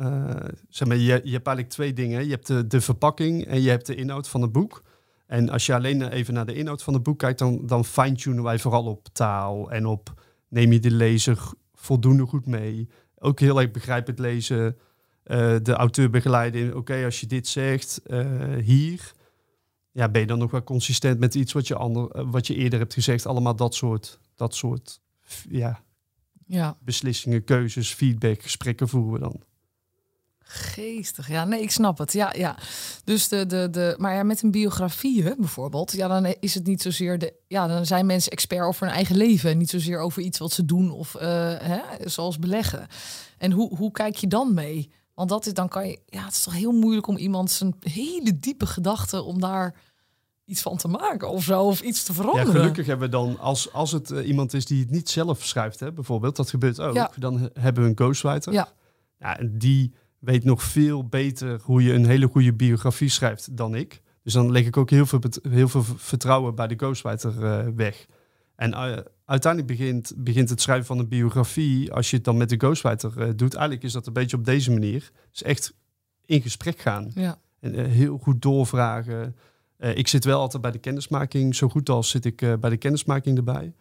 [0.00, 0.30] uh,
[0.68, 2.24] zeg maar, je, je hebt eigenlijk twee dingen.
[2.24, 4.82] Je hebt de, de verpakking en je hebt de inhoud van het boek.
[5.26, 8.42] En als je alleen even naar de inhoud van het boek kijkt, dan, dan fine-tunen
[8.42, 12.88] wij vooral op taal en op neem je de lezer voldoende goed mee.
[13.18, 14.76] Ook heel erg begrijpend lezen,
[15.24, 16.76] uh, de auteur begeleiden.
[16.76, 19.12] Oké, als je dit zegt uh, hier,
[19.90, 22.78] ja, ben je dan nog wel consistent met iets wat je, ander, wat je eerder
[22.78, 23.26] hebt gezegd.
[23.26, 25.00] Allemaal dat soort, dat soort
[25.48, 25.82] ja,
[26.46, 26.76] ja.
[26.80, 29.42] beslissingen, keuzes, feedback, gesprekken voeren we dan.
[30.52, 32.12] Geestig, ja, nee, ik snap het.
[32.12, 32.58] Ja, ja.
[33.04, 36.66] Dus de, de, de, maar ja, met een biografie hè, bijvoorbeeld, ja, dan is het
[36.66, 40.22] niet zozeer de, ja, dan zijn mensen expert over hun eigen leven, niet zozeer over
[40.22, 41.22] iets wat ze doen of uh,
[41.58, 42.86] hè, zoals beleggen.
[43.38, 44.90] En hoe, hoe kijk je dan mee?
[45.14, 47.74] Want dat is dan kan je, ja, het is toch heel moeilijk om iemand zijn
[47.80, 49.74] hele diepe gedachten om daar
[50.44, 52.52] iets van te maken of zo, of iets te veranderen.
[52.52, 55.44] Ja, gelukkig hebben we dan, als, als het uh, iemand is die het niet zelf
[55.44, 57.10] schrijft, hè, bijvoorbeeld, dat gebeurt ook, ja.
[57.16, 58.52] dan hebben we een ghostwriter.
[58.52, 58.68] Ja.
[59.18, 59.38] ja.
[59.38, 64.02] En die weet nog veel beter hoe je een hele goede biografie schrijft dan ik.
[64.22, 68.06] Dus dan leg ik ook heel veel, heel veel vertrouwen bij de ghostwriter uh, weg.
[68.54, 72.48] En uh, uiteindelijk begint, begint het schrijven van een biografie, als je het dan met
[72.48, 75.10] de ghostwriter uh, doet, eigenlijk is dat een beetje op deze manier.
[75.30, 75.74] Dus echt
[76.24, 77.10] in gesprek gaan.
[77.14, 77.38] Ja.
[77.60, 79.36] En heel goed doorvragen.
[79.78, 83.36] ik zit wel altijd bij de kennismaking, zo goed als zit ik bij de kennismaking
[83.36, 83.74] erbij.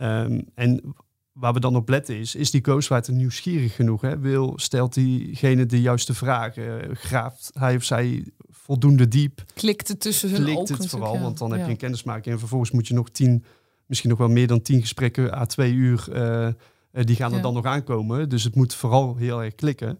[0.00, 0.94] Um, en
[1.36, 4.00] waar we dan op letten is, is die ghostwriter nieuwsgierig genoeg?
[4.00, 4.18] Hè?
[4.18, 6.96] Wil, stelt diegene de juiste vragen?
[6.96, 9.44] Graaft hij of zij voldoende diep?
[9.54, 12.70] Klikt het tussen hun Klikt het vooral, want dan heb je een kennismaking en vervolgens
[12.70, 13.44] moet je nog tien,
[13.86, 16.48] misschien nog wel meer dan tien gesprekken à twee uur, uh,
[16.90, 18.28] die gaan er dan nog aankomen.
[18.28, 19.98] Dus het moet vooral heel erg klikken.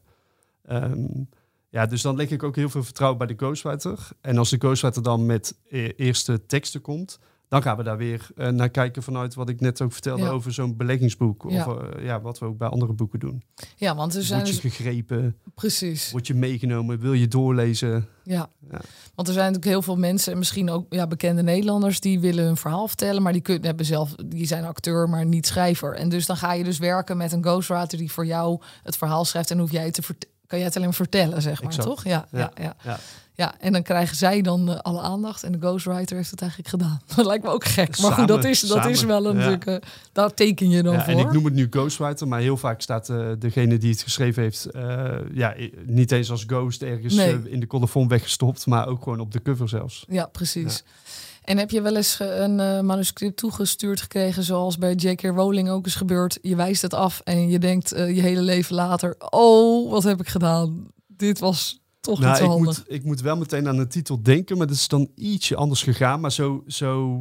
[0.70, 1.29] Um,
[1.68, 4.09] ja, dus dan leg ik ook heel veel vertrouwen bij de ghostwriter.
[4.20, 8.28] En als de ghostwriter dan met e eerste teksten komt, dan gaan we daar weer
[8.37, 11.44] uh, naar kijken vanuit wat ik net ook vertelde over zo'n beleggingsboek.
[11.44, 11.66] Of ja.
[11.66, 12.20] Uh, ja.
[12.20, 13.42] wat we ook bij andere boeken doen.
[13.76, 14.40] Ja, want er zijn.
[14.40, 14.74] Word je dus...
[14.74, 15.37] gegrepen?
[15.54, 16.11] Precies.
[16.11, 17.00] Word je meegenomen?
[17.00, 18.09] Wil je doorlezen?
[18.22, 18.48] Ja.
[18.70, 18.80] ja.
[19.14, 22.44] want er zijn natuurlijk heel veel mensen, en misschien ook ja, bekende Nederlanders, die willen
[22.44, 25.94] hun verhaal vertellen, maar die kunnen hebben zelf, die zijn acteur, maar niet schrijver.
[25.94, 29.24] En dus dan ga je dus werken met een ghostwriter die voor jou het verhaal
[29.24, 30.02] schrijft en hoef jij te
[30.46, 31.88] kan jij het alleen maar vertellen, zeg maar, exact.
[31.88, 32.04] toch?
[32.04, 32.98] Ja, ja, ja.
[33.37, 33.55] Ja.
[33.59, 37.01] En dan krijgen zij dan uh, alle aandacht en de ghostwriter heeft het eigenlijk gedaan.
[37.16, 37.99] Dat lijkt me ook gek.
[37.99, 39.59] Maar goed, dat is, dat is wel een ja.
[39.68, 39.77] uh,
[40.12, 41.12] daar teken je dan ja, voor.
[41.12, 44.42] En ik noem het nu ghostwriter, maar heel vaak staat uh, degene die het geschreven
[44.42, 44.68] heeft,
[45.33, 47.51] ja, niet eens als ghost ergens nee.
[47.51, 50.05] in de colofon weggestopt, maar ook gewoon op de cover zelfs.
[50.09, 50.85] Ja, precies.
[51.46, 55.22] En heb je wel eens een uh, manuscript toegestuurd gekregen, zoals bij J.K.
[55.22, 56.38] Rowling ook is gebeurd?
[56.42, 60.20] Je wijst het af en je denkt uh, je hele leven later: Oh, wat heb
[60.20, 60.87] ik gedaan?
[61.07, 64.23] Dit was toch nou, niet zo ik moet, ik moet wel meteen aan de titel
[64.23, 66.21] denken, maar dat is dan ietsje anders gegaan.
[66.21, 67.21] Maar zo, zo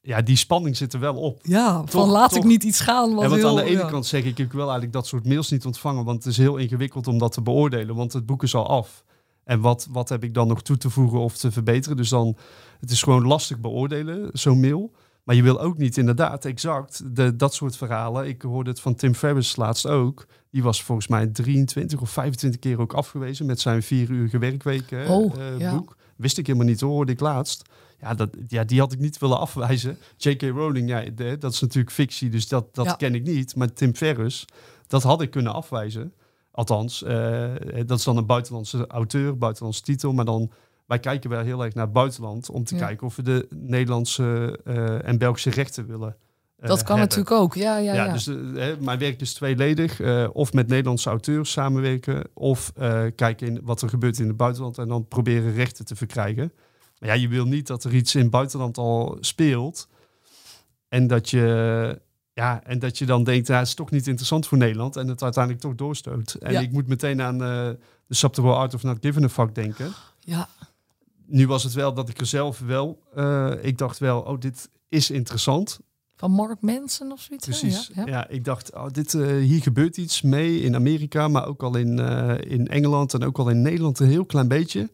[0.00, 1.40] ja, die spanning zit er wel op.
[1.42, 2.38] Ja, Toch, van laat toch.
[2.38, 3.14] ik niet iets gaan.
[3.14, 3.88] Wat En want heel, aan de ene ja.
[3.88, 6.56] kant zeg ik, ik wil eigenlijk dat soort mails niet ontvangen, want het is heel
[6.56, 9.04] ingewikkeld om dat te beoordelen, want het boek is al af.
[9.44, 11.96] En wat, wat heb ik dan nog toe te voegen of te verbeteren?
[11.96, 12.36] Dus dan,
[12.80, 14.92] het is gewoon lastig beoordelen, zo'n mail.
[15.28, 18.26] Maar je wil ook niet inderdaad exact de, dat soort verhalen.
[18.26, 20.26] Ik hoorde het van Tim Ferriss laatst ook.
[20.50, 24.90] Die was volgens mij 23 of 25 keer ook afgewezen met zijn vier uur werkweek
[24.90, 25.74] uh, Oh, uh, ja.
[25.74, 25.96] boek.
[26.16, 27.68] Wist ik helemaal niet hoor, hoorde ik laatst.
[28.00, 29.98] Ja, dat, ja, die had ik niet willen afwijzen.
[30.16, 30.42] J.K.
[30.42, 32.92] Rowling, ja, de, dat is natuurlijk fictie, dus dat, dat Ja.
[32.92, 33.56] ken ik niet.
[33.56, 34.44] Maar Tim Ferriss,
[34.86, 36.12] dat had ik kunnen afwijzen.
[36.50, 37.52] Althans, eh,
[37.86, 40.12] dat is dan een buitenlandse auteur, buitenlandse titel.
[40.12, 40.50] Maar dan,
[40.88, 42.86] wij kijken wel heel erg naar het buitenland om te Ja.
[42.86, 46.16] kijken of we de Nederlandse eh, en Belgische rechten willen.
[46.56, 47.16] eh, Dat kan hebben.
[47.16, 47.54] natuurlijk ook.
[47.54, 48.12] Ja, ja, Ja, ja.
[48.12, 50.00] dus eh, hè, mijn werk is tweeledig.
[50.32, 52.72] of met Nederlandse auteurs samenwerken, of
[53.14, 56.52] kijken in wat er gebeurt in het buitenland en dan proberen rechten te verkrijgen.
[56.98, 59.88] Maar ja, je wil niet dat er iets in het buitenland al speelt
[60.88, 62.00] en dat je,
[62.32, 65.08] ja, en dat je dan denkt, ja, het is toch niet interessant voor Nederland en
[65.08, 66.34] het uiteindelijk toch doorstoot.
[66.34, 66.60] En Ja.
[66.60, 67.68] ik moet meteen aan eh,
[68.06, 69.92] de Subtle Art of Not Giving a Fuck denken.
[70.20, 70.48] ja.
[71.30, 74.68] Nu was het wel dat ik er zelf wel, eh, ik dacht wel, oh, dit
[74.88, 75.80] is interessant.
[76.16, 77.46] Van Mark Manson of zoiets.
[77.46, 77.90] Precies.
[77.94, 78.28] Ja, Ja, ja.
[78.28, 81.98] ik dacht, oh, dit, eh, hier gebeurt iets mee in Amerika, maar ook al in,
[81.98, 84.90] eh, in Engeland en ook al in Nederland een heel klein beetje.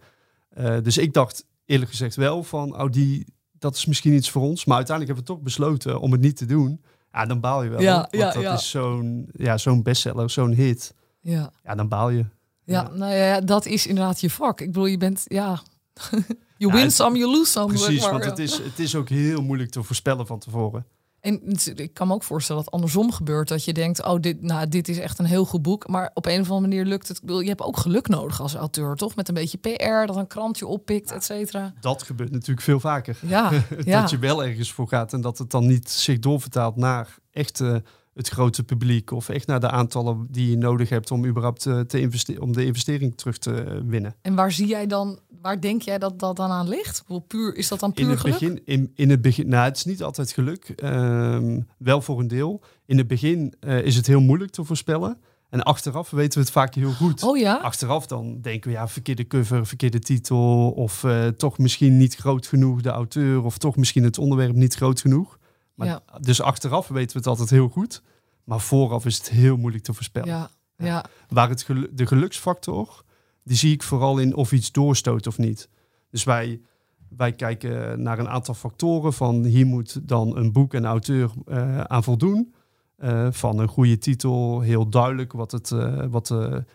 [0.82, 3.26] Dus ik dacht eerlijk gezegd wel van, oh, die,
[3.58, 4.64] dat is misschien iets voor ons.
[4.64, 6.82] Maar uiteindelijk hebben we toch besloten om het niet te doen.
[7.12, 7.80] Ja, dan baal je wel.
[7.80, 7.96] Ja.
[7.96, 8.54] Want ja, dat ja.
[8.54, 10.94] is zo'n ja, zo'n bestseller, zo'n hit.
[11.20, 11.52] ja.
[11.64, 12.24] Ja, dan baal je.
[12.64, 12.88] Ja, Ja.
[12.88, 14.60] nou ja, dat is inderdaad je vak.
[14.60, 15.62] Ik bedoel, je bent, ja...
[16.12, 16.24] you
[16.56, 17.66] Ja, win het- some, you lose some.
[17.66, 18.30] Precies, maar, want ja.
[18.30, 20.86] het is, het is ook heel moeilijk te voorspellen van tevoren.
[21.20, 21.40] En
[21.74, 23.48] ik kan me ook voorstellen dat het andersom gebeurt.
[23.48, 25.88] Dat je denkt, oh, dit, nou, dit is echt een heel goed boek.
[25.88, 27.20] Maar op een of andere manier lukt het.
[27.24, 29.16] Je hebt ook geluk nodig als auteur, toch?
[29.16, 31.72] Met een beetje PR, dat een krantje oppikt, et cetera.
[31.80, 33.18] Dat gebeurt natuurlijk veel vaker.
[33.26, 33.50] Ja,
[33.84, 34.00] ja.
[34.00, 37.60] dat je wel ergens voor gaat en dat het dan niet zich doorvertaalt naar echt
[37.60, 37.76] eh,
[38.14, 41.80] het grote publiek of echt naar de aantallen die je nodig hebt om überhaupt eh,
[41.80, 44.14] te investeren, om de investering terug te eh, winnen.
[44.22, 47.04] En waar zie jij dan, waar denk jij dat dat dan aan ligt?
[47.26, 48.38] Puur, is dat dan puur In het geluk?
[48.38, 52.28] begin, in, in het begin, nou, het is niet altijd geluk, ehm, wel voor een
[52.28, 52.62] deel.
[52.86, 55.18] In het begin eh, is het heel moeilijk te voorspellen
[55.50, 57.22] en achteraf weten we het vaak heel goed.
[57.22, 57.56] Oh ja?
[57.56, 60.70] Achteraf dan denken we, ja, verkeerde cover, verkeerde titel.
[60.70, 61.04] Of
[61.36, 63.44] toch misschien niet groot genoeg de auteur.
[63.44, 65.38] Of toch misschien het onderwerp niet groot genoeg.
[65.74, 66.02] Maar, Ja.
[66.20, 68.02] Dus achteraf weten we het altijd heel goed.
[68.44, 70.28] Maar vooraf is het heel moeilijk te voorspellen.
[70.28, 71.04] Ja, ja.
[71.28, 73.04] Waar het gelu- de geluksfactor,
[73.42, 75.68] die zie ik vooral in of iets doorstoot of niet.
[76.10, 76.60] Dus wij,
[77.08, 81.80] wij kijken naar een aantal factoren van hier moet dan een boek en auteur uh,
[81.80, 82.54] aan voldoen.
[82.98, 85.70] Uh, van een goede titel, heel duidelijk wat het.
[85.70, 86.30] Uh, wat,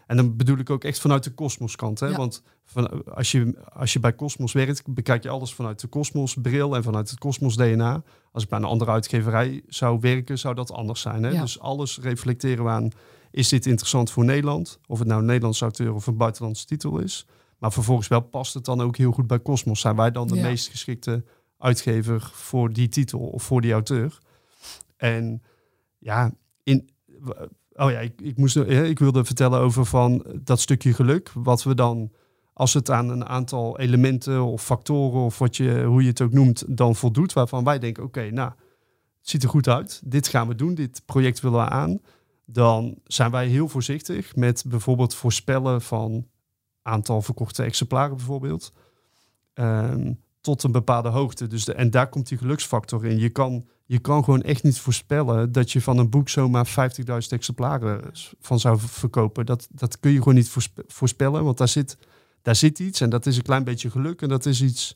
[0.07, 1.99] en dan bedoel ik ook echt vanuit de kosmoskant.
[1.99, 2.11] Ja.
[2.15, 6.75] Want van, als, je, als je bij Cosmos werkt, bekijk je alles vanuit de Cosmos-bril
[6.75, 8.03] en vanuit het Cosmos-DNA.
[8.31, 11.23] Als ik bij een andere uitgeverij zou werken, zou dat anders zijn.
[11.23, 11.29] Hè?
[11.29, 11.41] Ja.
[11.41, 12.89] Dus alles reflecteren we aan:
[13.31, 14.79] is dit interessant voor Nederland?
[14.87, 17.25] Of het nou een Nederlandse auteur of een buitenlandse titel is.
[17.57, 19.79] Maar vervolgens wel past het dan ook heel goed bij Cosmos.
[19.79, 20.41] Zijn wij dan de ja.
[20.41, 21.23] meest geschikte
[21.57, 24.17] uitgever voor die titel of voor die auteur?
[24.97, 25.43] En
[25.97, 26.31] ja,
[26.63, 26.89] in,
[27.73, 31.31] oh ja, ik, ik, moest, ik wilde vertellen over van dat stukje geluk.
[31.33, 32.11] Wat we dan,
[32.59, 36.31] als het aan een aantal elementen of factoren of wat je, hoe je het ook
[36.31, 37.33] noemt, dan voldoet.
[37.33, 38.49] Waarvan wij denken, oké, nou,
[39.19, 40.01] het ziet er goed uit.
[40.05, 41.99] Dit gaan we doen, dit project willen we aan.
[42.45, 46.27] Dan zijn wij heel voorzichtig met bijvoorbeeld voorspellen van
[46.81, 48.73] aantal verkochte exemplaren bijvoorbeeld.
[49.53, 51.47] Um, tot een bepaalde hoogte.
[51.47, 53.19] Dus en daar komt die geluksfactor in.
[53.19, 57.05] Je kan je kan gewoon echt niet voorspellen dat je van een boek zomaar 50.000
[57.29, 58.01] exemplaren
[58.39, 59.45] van zou verkopen.
[59.45, 61.97] Dat, dat kun je gewoon niet voorspellen, want daar zit,
[62.41, 64.93] daar zit iets en dat is een klein beetje geluk en dat is iets.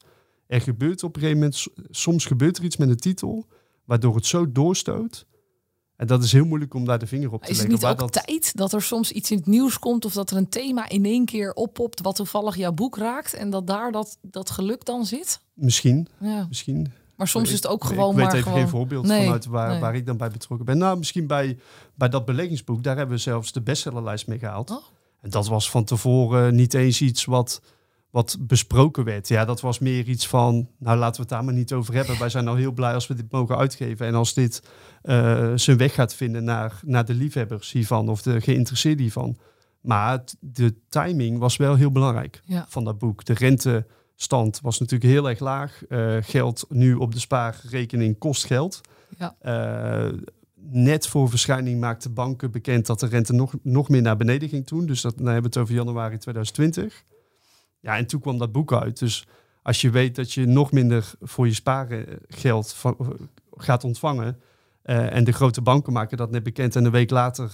[0.48, 3.46] Er gebeurt op een gegeven moment, soms gebeurt er iets met een titel,
[3.86, 5.26] waardoor het zo doorstoot.
[5.96, 7.56] En dat is heel moeilijk om daar de vinger op te leggen.
[7.56, 8.26] Is het niet ook dat...
[8.26, 11.06] tijd dat er soms iets in het nieuws komt of dat er een thema in
[11.06, 15.06] één keer oppopt wat toevallig jouw boek raakt en dat daar dat, dat geluk dan
[15.06, 15.40] zit?
[15.54, 16.46] Misschien, ja.
[16.48, 16.92] misschien.
[17.16, 18.60] Maar soms is het ook gewoon ik weet maar even gewoon...
[18.60, 20.78] geen voorbeeld vanuit waar, waar ik dan bij betrokken ben.
[20.78, 21.58] Nou, misschien bij,
[21.96, 24.70] bij dat beleggingsboek, daar hebben we zelfs de bestsellerlijst mee gehaald.
[24.70, 24.84] Oh.
[25.24, 27.62] En dat was van tevoren niet eens iets wat,
[28.10, 29.28] wat besproken werd.
[29.28, 32.20] Ja, dat was meer iets van, nou laten we het daar maar niet over hebben.
[32.20, 34.08] Wij zijn al heel blij als we dit mogen uitgeven.
[34.08, 34.64] En als dit
[35.04, 39.38] uh, zijn weg gaat vinden naar, naar de liefhebbers hiervan of de geïnteresseerden hiervan.
[39.82, 42.66] Maar de timing was wel heel belangrijk ja.
[42.70, 43.26] van dat boek.
[43.26, 45.82] De rente stand was natuurlijk heel erg laag.
[45.90, 48.82] Uh, geld nu op de spaarrekening kost geld.
[49.18, 49.36] Ja.
[49.42, 50.20] Uh,
[50.70, 54.68] net voor verschijning maakten banken bekend dat de rente nog, nog meer naar beneden ging
[54.68, 54.86] toen.
[54.86, 57.04] Dus dat, dan hebben we het over januari 2020.
[57.80, 59.00] Ja, en toen kwam dat boek uit.
[59.00, 59.28] Dus
[59.62, 63.18] als je weet dat je nog minder voor je spaargeld van,
[63.52, 64.40] gaat ontvangen.
[64.86, 66.76] Uh, en de grote banken maken dat net bekend.
[66.76, 67.52] En een week later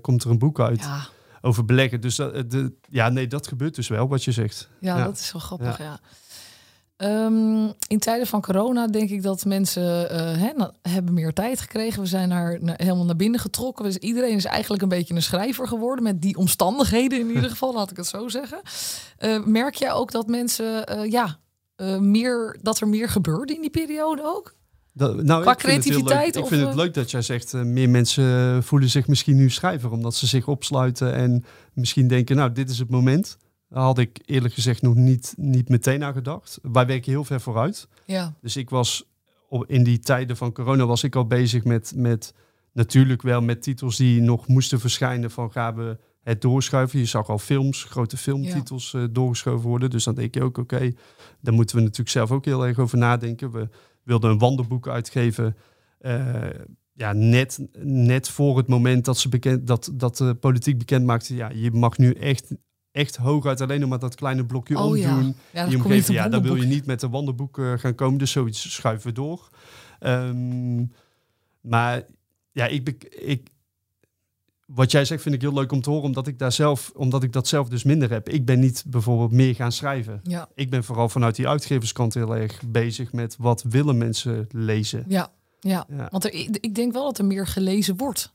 [0.00, 0.80] komt er een boek uit.
[0.80, 1.08] Ja
[1.42, 2.00] over beleggen.
[2.00, 4.68] Dus dat, de, ja, nee, dat gebeurt dus wel, wat je zegt.
[4.80, 5.04] Ja, ja.
[5.04, 5.84] dat is wel grappig, ja.
[5.84, 6.00] ja.
[7.04, 12.02] Um, in tijden van corona denk ik dat mensen uh, hè, hebben meer tijd gekregen.
[12.02, 13.84] We zijn naar, naar, helemaal naar binnen getrokken.
[13.84, 16.04] Dus iedereen is eigenlijk een beetje een schrijver geworden.
[16.04, 18.60] Met die omstandigheden in ieder geval, laat ik het zo zeggen.
[19.18, 21.38] Uh, merk jij ook dat mensen, uh, ja,
[22.00, 24.54] meer, dat er meer gebeurde in die periode ook?
[24.92, 26.36] Dat, nou, Qua creativiteit?
[26.36, 29.90] Ik vind het leuk dat jij zegt, uh, meer mensen voelen zich misschien nu schrijver,
[29.90, 33.36] omdat ze zich opsluiten en misschien denken, nou, dit is het moment.
[33.72, 36.58] Daar had ik eerlijk gezegd nog niet, niet meteen aan gedacht.
[36.62, 37.88] Wij werken heel ver vooruit.
[38.06, 38.34] Ja.
[38.40, 39.08] Dus ik was
[39.48, 42.34] op, in die tijden van corona was ik al bezig met, met
[42.72, 46.98] natuurlijk wel met titels die nog moesten verschijnen van gaan we het doorschuiven.
[46.98, 49.00] Je zag al films, grote filmtitels ja.
[49.00, 49.90] uh, doorgeschoven worden.
[49.90, 50.96] Dus dan denk je ook, oké, okay,
[51.40, 53.50] daar moeten we natuurlijk zelf ook heel erg over nadenken.
[53.50, 53.68] We,
[54.02, 55.56] wilde een wandelboek uitgeven.
[56.00, 56.50] Uh,
[56.92, 61.34] ja, net, net voor het moment dat, ze bekend, dat, dat de politiek bekend maakte,
[61.34, 62.54] ja, je mag nu echt,
[62.92, 65.34] echt hooguit alleen nog maar dat kleine blokje oh, omdoen.
[65.52, 65.66] Ja.
[65.66, 68.74] Ja, omgeving, ja, dan wil je niet met een wandelboek uh, gaan komen, dus zoiets
[68.74, 69.48] schuiven we door.
[70.00, 70.92] Um,
[71.60, 72.02] maar
[72.52, 73.48] ja, ik, ik,
[74.66, 77.22] wat jij zegt vind ik heel leuk om te horen, omdat ik daar zelf, omdat
[77.22, 78.28] ik dat zelf dus minder heb.
[78.28, 80.20] Ik ben niet bijvoorbeeld meer gaan schrijven.
[80.22, 80.48] Ja.
[80.54, 85.04] Ik ben vooral vanuit die uitgeverskant heel erg bezig met wat willen mensen lezen.
[85.08, 85.86] Ja, ja.
[85.88, 86.08] ja.
[86.10, 88.32] want er, ik denk wel dat er meer gelezen wordt.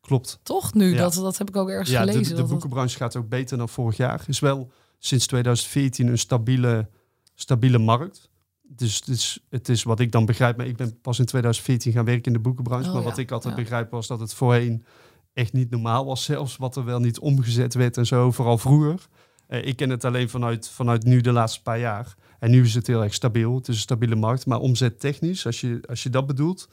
[0.00, 0.38] Klopt.
[0.42, 0.92] Toch nu?
[0.92, 0.98] Ja.
[0.98, 2.36] Dat, dat heb ik ook ergens ja, gelezen.
[2.36, 4.24] De, de boekenbranche gaat ook beter dan vorig jaar.
[4.26, 6.88] Is wel sinds 2014 een stabiele,
[7.34, 8.28] stabiele markt.
[8.62, 10.56] Dus het is, het is wat ik dan begrijp.
[10.56, 12.88] Maar ik ben pas in 2014 gaan werken in de boekenbranche.
[12.88, 14.84] Oh, maar wat ik altijd begrijp was dat het voorheen
[15.32, 19.08] echt niet normaal was zelfs, wat er wel niet omgezet werd en zo, vooral vroeger.
[19.48, 22.14] Uh, ik ken het alleen vanuit, vanuit nu de laatste paar jaar.
[22.38, 24.46] En nu is het heel erg stabiel, het is een stabiele markt.
[24.46, 26.68] Maar omzettechnisch, als je, als je dat bedoelt,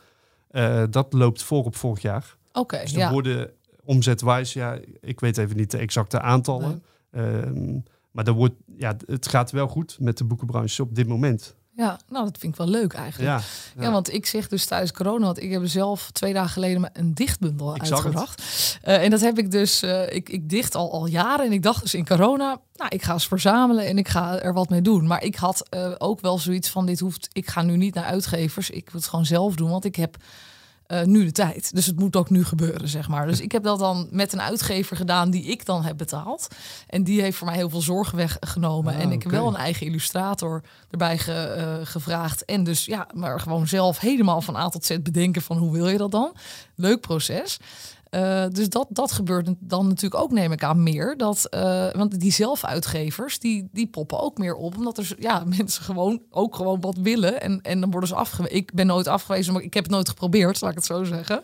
[0.51, 2.37] uh, dat loopt voor op vorig jaar.
[2.57, 3.11] Oké, okay, dus er ja.
[3.11, 3.51] worden
[3.83, 6.83] omzetwijs, ja, ik weet even niet de exacte aantallen.
[7.11, 7.25] Nee.
[7.25, 7.79] Uh,
[8.11, 11.55] maar er wordt, ja, het gaat wel goed met de boekenbranche op dit moment.
[11.77, 13.31] Ja, nou, dat vind ik wel leuk eigenlijk.
[13.31, 13.83] Ja, ja.
[13.83, 17.13] ja want ik zeg dus tijdens corona, want ik heb zelf twee dagen geleden een
[17.13, 18.41] dichtbundel ik uitgebracht.
[18.87, 21.45] Uh, en dat heb ik dus, uh, ik, ik dicht al, al jaren.
[21.45, 24.53] En ik dacht dus in corona, nou, ik ga eens verzamelen en ik ga er
[24.53, 25.07] wat mee doen.
[25.07, 28.05] Maar ik had uh, ook wel zoiets van, dit hoeft, ik ga nu niet naar
[28.05, 28.69] uitgevers.
[28.69, 30.17] Ik wil het gewoon zelf doen, want ik heb
[30.88, 31.76] uh, nu de tijd.
[31.76, 33.28] Dus het moet ook nu gebeuren, zeg maar.
[33.28, 36.47] Dus ik heb dat dan met een uitgever gedaan die ik dan heb betaald.
[36.88, 38.93] En die heeft voor mij heel veel zorgen weggenomen.
[38.93, 42.45] Ah, en ik heb wel een eigen illustrator erbij ge, gevraagd.
[42.45, 45.88] En dus ja, maar gewoon zelf helemaal van A tot Z bedenken van hoe wil
[45.88, 46.34] je dat dan?
[46.76, 47.60] Leuk proces.
[48.11, 51.17] Uh, dus dat, dat gebeurt dan natuurlijk ook, neem ik aan, meer.
[51.17, 54.77] Dat, uh, want die zelfuitgevers, die, die poppen ook meer op.
[54.77, 57.41] Omdat er ja, mensen gewoon ook gewoon wat willen.
[57.41, 58.55] En, en dan worden ze afgewezen.
[58.55, 61.43] Ik ben nooit afgewezen, maar ik heb het nooit geprobeerd, zal ik het zo zeggen.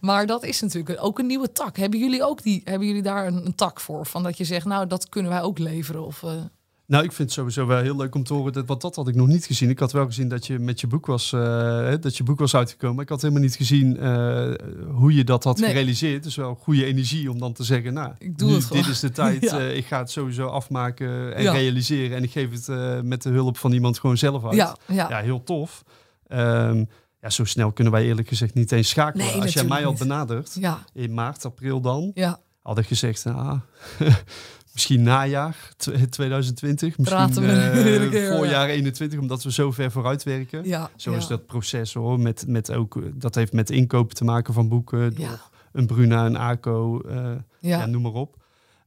[0.00, 1.76] Maar dat is natuurlijk ook een nieuwe tak.
[1.76, 4.06] Hebben jullie ook die, hebben jullie daar een, een tak voor?
[4.06, 6.06] Van dat je zegt, nou, dat kunnen wij ook leveren?
[6.06, 6.30] Of, uh...
[6.92, 8.52] Nou, ik vind het sowieso wel heel leuk om te horen.
[8.52, 9.70] Dat, want dat had ik nog niet gezien.
[9.70, 12.54] Ik had wel gezien dat je met je boek was, uh, dat je boek was
[12.54, 13.02] uitgekomen.
[13.02, 14.50] Ik had helemaal niet gezien uh,
[14.90, 16.22] hoe je dat had gerealiseerd.
[16.22, 19.00] Dus wel goede energie om dan te zeggen, nou, ik doe nu, het dit is
[19.00, 19.42] de tijd.
[19.50, 19.60] ja.
[19.60, 21.52] uh, ik ga het sowieso afmaken en ja.
[21.52, 22.16] realiseren.
[22.16, 24.54] En ik geef het met de hulp van iemand gewoon zelf uit.
[24.54, 25.08] Ja, ja.
[25.08, 25.84] ja heel tof.
[26.28, 26.88] Um,
[27.20, 29.26] ja, zo snel kunnen wij eerlijk gezegd niet eens schakelen.
[29.26, 30.58] Nee, Als jij mij had benaderd,
[30.92, 32.40] in maart, april dan, ja.
[32.62, 33.60] had ik gezegd, ah,
[34.72, 35.72] misschien najaar
[36.10, 40.64] 2020, misschien uh, voorjaar 21, omdat we zo ver vooruit werken.
[40.64, 44.54] Ja, zo is dat proces hoor, met, met ook, dat heeft met inkopen te maken
[44.54, 45.40] van boeken, ja.
[45.72, 47.30] een Bruna, een ACO, uh,
[47.60, 47.86] ja.
[47.86, 48.36] noem maar op.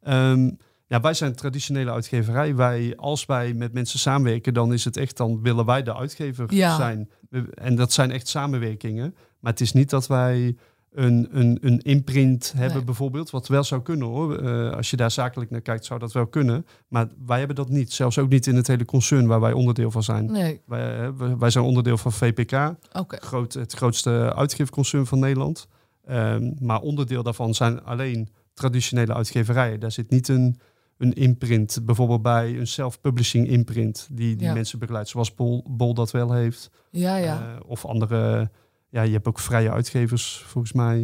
[0.08, 2.56] Um, ja, wij zijn traditionele uitgeverij.
[2.56, 6.48] Wij, als wij met mensen samenwerken, dan is het echt, dan willen wij de uitgever
[6.54, 7.10] zijn.
[7.54, 9.16] En dat zijn echt samenwerkingen.
[9.40, 10.56] Maar het is niet dat wij
[10.96, 14.44] een, een, een imprint hebben bijvoorbeeld, wat wel zou kunnen hoor.
[14.44, 16.66] Uh, als je daar zakelijk naar kijkt, zou dat wel kunnen.
[16.88, 17.94] Maar wij hebben dat niet.
[17.94, 20.32] Zelfs ook niet in het hele concern waar wij onderdeel van zijn.
[20.32, 20.62] Nee.
[20.66, 23.20] Wij, uh, wij zijn onderdeel van VPK, okay.
[23.20, 25.68] groot, het grootste uitgifconcern van Nederland.
[26.10, 29.80] Um, maar onderdeel daarvan zijn alleen traditionele uitgeverijen.
[29.80, 30.60] Daar zit niet een,
[30.98, 34.54] een imprint, bijvoorbeeld bij een self-publishing imprint, die, die ja.
[34.54, 36.70] mensen begeleidt, zoals Bol, Bol dat wel heeft.
[36.90, 37.40] Ja, ja.
[37.40, 38.50] Uh, of andere
[38.96, 40.98] ja, je hebt ook vrije uitgevers, volgens mij.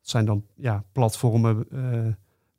[0.00, 2.06] Het zijn dan ja, platformen, uh,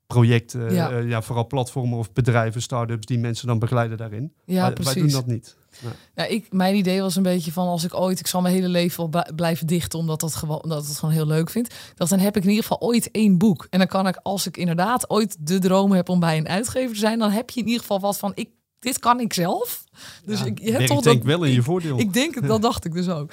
[0.07, 0.91] projecten, ja.
[0.91, 1.21] Uh, ja.
[1.21, 4.33] vooral platformen of bedrijven, start-ups, die mensen dan begeleiden daarin.
[4.45, 4.93] Ja, wij, precies.
[4.93, 5.57] Wij doen dat niet.
[6.15, 8.67] Ja, ik, mijn idee was een beetje van als ik ooit, ik zal mijn hele
[8.67, 11.73] leven wel blijven dichten, omdat dat gewoon, dat het gewoon heel leuk vind.
[11.95, 13.67] Dat dan heb ik in ieder geval ooit één boek.
[13.69, 16.93] En dan kan ik, als ik inderdaad ooit de droom heb om bij een uitgever
[16.93, 18.49] te zijn, dan heb je in ieder geval wat van ik
[18.83, 19.83] dit kan ik zelf.
[20.25, 21.95] Dus ja, ik, je hebt toch denk wel in je voordeel.
[21.95, 23.31] Ik, ik denk dat dacht ik dus ook.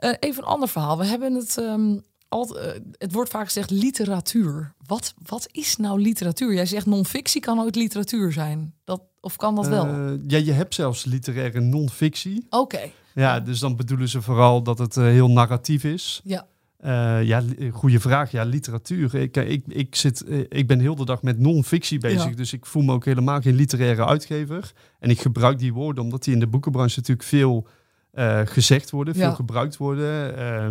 [0.00, 0.98] Uh, even een ander verhaal.
[0.98, 4.74] We hebben het um, al, uh, het wordt vaak gezegd literatuur.
[4.86, 6.54] Wat, wat is nou literatuur?
[6.54, 8.74] Jij zegt non-fictie kan ooit literatuur zijn.
[8.84, 9.86] Dat, of kan dat wel?
[9.86, 12.46] Uh, ja, je hebt zelfs literaire non-fictie.
[12.50, 12.56] Oké.
[12.56, 12.92] Okay.
[13.14, 16.20] Ja, dus dan bedoelen ze vooral dat het heel narratief is.
[16.24, 16.46] Ja.
[16.84, 18.30] Uh, ja, goede vraag.
[18.30, 19.14] Ja, literatuur.
[19.14, 22.28] Ik, ik, ik, zit, ik ben heel de dag met non-fictie bezig.
[22.28, 22.34] Ja.
[22.34, 24.72] Dus ik voel me ook helemaal geen literaire uitgever.
[24.98, 27.66] En ik gebruik die woorden omdat die in de boekenbranche natuurlijk veel
[28.14, 30.38] uh, gezegd worden, veel gebruikt worden.
[30.38, 30.66] Uh,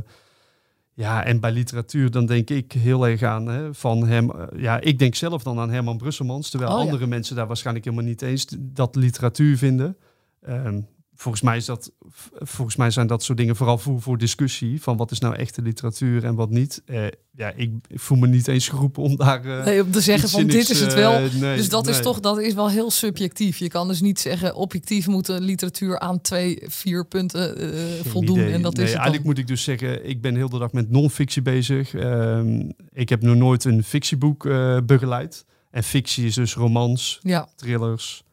[0.93, 4.31] ja, en bij literatuur dan denk ik heel erg aan hè, van hem.
[4.55, 7.07] Ja, ik denk zelf dan aan Herman Brusselmans, terwijl oh, andere ja.
[7.07, 9.97] mensen daar waarschijnlijk helemaal niet eens dat literatuur vinden.
[10.49, 10.87] Um,
[11.17, 11.91] volgens mij, is dat,
[12.31, 14.81] volgens mij zijn dat soort dingen vooral voor, voor discussie.
[14.81, 16.81] Van wat is nou echte literatuur en wat niet.
[16.85, 19.45] Uh, ja, ik, ik, voel me niet eens geroepen om daar.
[19.45, 21.23] Uh, nee, om te zeggen van dit is het wel.
[21.23, 21.93] Uh, nee, dus dat nee.
[21.93, 23.57] is toch dat is wel heel subjectief.
[23.57, 27.57] Je kan dus niet zeggen objectief moet de literatuur aan twee, vier punten
[28.05, 28.39] voldoen.
[28.39, 30.71] En dat nee, is het eigenlijk moet ik dus zeggen, ik ben heel de dag
[30.71, 31.93] met non-fictie bezig.
[31.93, 34.43] Um, ik heb nog nooit een fictieboek
[34.85, 35.45] begeleid.
[35.71, 37.47] En fictie is dus romans, ja.
[37.55, 38.23] thrillers.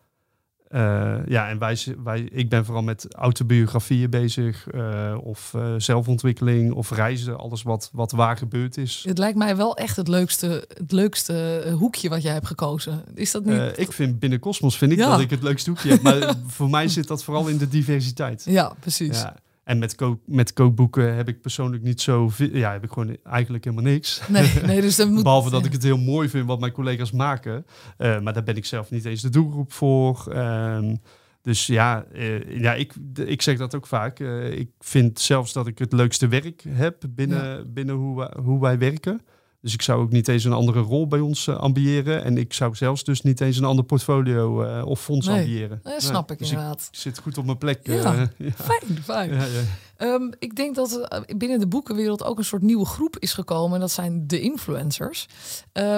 [0.75, 6.73] Uh, ja, en wij, wij, ik ben vooral met autobiografieën bezig, uh, of uh, zelfontwikkeling,
[6.73, 9.05] of reizen, alles wat, wat waar gebeurd is.
[9.09, 13.05] Het lijkt mij wel echt het leukste, het leukste hoekje wat jij hebt gekozen.
[13.15, 13.73] Is dat niet?
[13.75, 15.11] ik vind binnen Cosmos vind ik ja.
[15.11, 18.43] dat ik het leukste hoekje heb, maar voor mij zit dat vooral in de diversiteit.
[18.45, 19.21] Ja, precies.
[19.21, 19.37] Ja.
[19.65, 23.65] En met, kook, met kookboeken heb ik persoonlijk niet zo Ja, heb ik gewoon eigenlijk
[23.65, 24.21] helemaal niks.
[24.29, 25.67] Nee, nee dus dat moet, Behalve dat ja.
[25.67, 27.67] ik het heel mooi vind wat mijn collega's maken.
[27.99, 30.37] Uh, maar daar ben ik zelf niet eens de doelgroep voor.
[30.37, 31.01] Um,
[31.43, 34.19] dus ja, uh, ja ik, ik zeg dat ook vaak.
[34.19, 37.65] Uh, ik vind zelfs dat ik het leukste werk heb binnen, ja.
[37.67, 39.21] binnen hoe, wij, hoe wij werken.
[39.65, 42.25] Dus ik zou ook niet eens een andere rol bij ons uh, ambiëren.
[42.25, 45.81] En ik zou zelfs dus niet eens een ander portfolio uh, of fonds nee, ambiëren.
[45.83, 46.37] Dat snap nee.
[46.37, 46.89] ik dus inderdaad.
[46.93, 47.81] Ik zit goed op mijn plek.
[47.83, 47.93] Ja,
[48.39, 48.51] ja.
[48.55, 49.35] fijn, fijn.
[49.35, 49.47] Ja,
[49.99, 53.75] um, ik denk dat er binnen de boekenwereld ook een soort nieuwe groep is gekomen.
[53.75, 55.29] En dat zijn de influencers.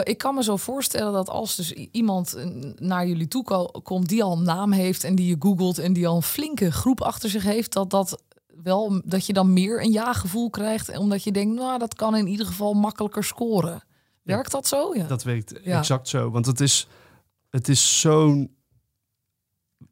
[0.03, 2.37] ik kan me zo voorstellen dat als dus iemand
[2.77, 6.07] naar jullie toe komt die al een naam heeft en die je googelt en die
[6.07, 8.23] al een flinke groep achter zich heeft, dat dat
[8.67, 12.27] wel dat je dan meer een ja-gevoel krijgt, omdat je denkt, nou, dat kan in
[12.27, 13.83] ieder geval makkelijker scoren.
[14.23, 14.95] Werkt dat zo?
[14.95, 15.07] Ja.
[15.07, 15.79] Dat werkt ja.
[15.79, 16.89] exact zo, want het is,
[17.51, 18.57] het is zo'n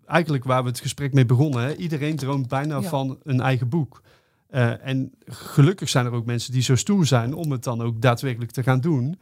[0.06, 1.62] eigenlijk waar we het gesprek mee begonnen.
[1.62, 1.74] Hè?
[1.74, 2.88] Iedereen droomt bijna ja.
[2.88, 4.02] van een eigen boek.
[4.50, 8.00] Uh, en gelukkig zijn er ook mensen die zo stoer zijn om het dan ook
[8.00, 9.20] daadwerkelijk te gaan doen.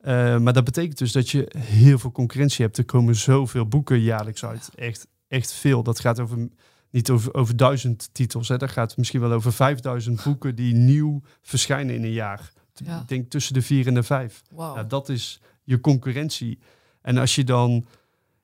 [0.00, 2.78] Uh, maar dat betekent dus dat je heel veel concurrentie hebt.
[2.78, 4.70] Er komen zoveel boeken jaarlijks uit.
[4.74, 5.82] Echt, echt veel.
[5.82, 6.48] Dat gaat over
[6.94, 8.48] niet over, over duizend titels.
[8.48, 8.56] Hè.
[8.56, 12.52] Dat gaat misschien wel over 5000 boeken die nieuw verschijnen in een jaar.
[12.74, 13.00] Ja.
[13.00, 14.42] Ik denk tussen de vier en de vijf.
[14.50, 14.74] Wow.
[14.74, 16.58] Nou, dat is je concurrentie.
[17.02, 17.84] En als je dan,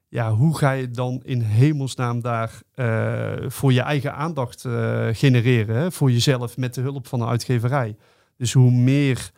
[0.09, 5.77] ja, hoe ga je dan in hemelsnaam daar uh, voor je eigen aandacht uh, genereren?
[5.77, 5.93] Hè?
[5.93, 7.97] Voor jezelf met de hulp van een uitgeverij.
[8.37, 9.31] Dus hoe meer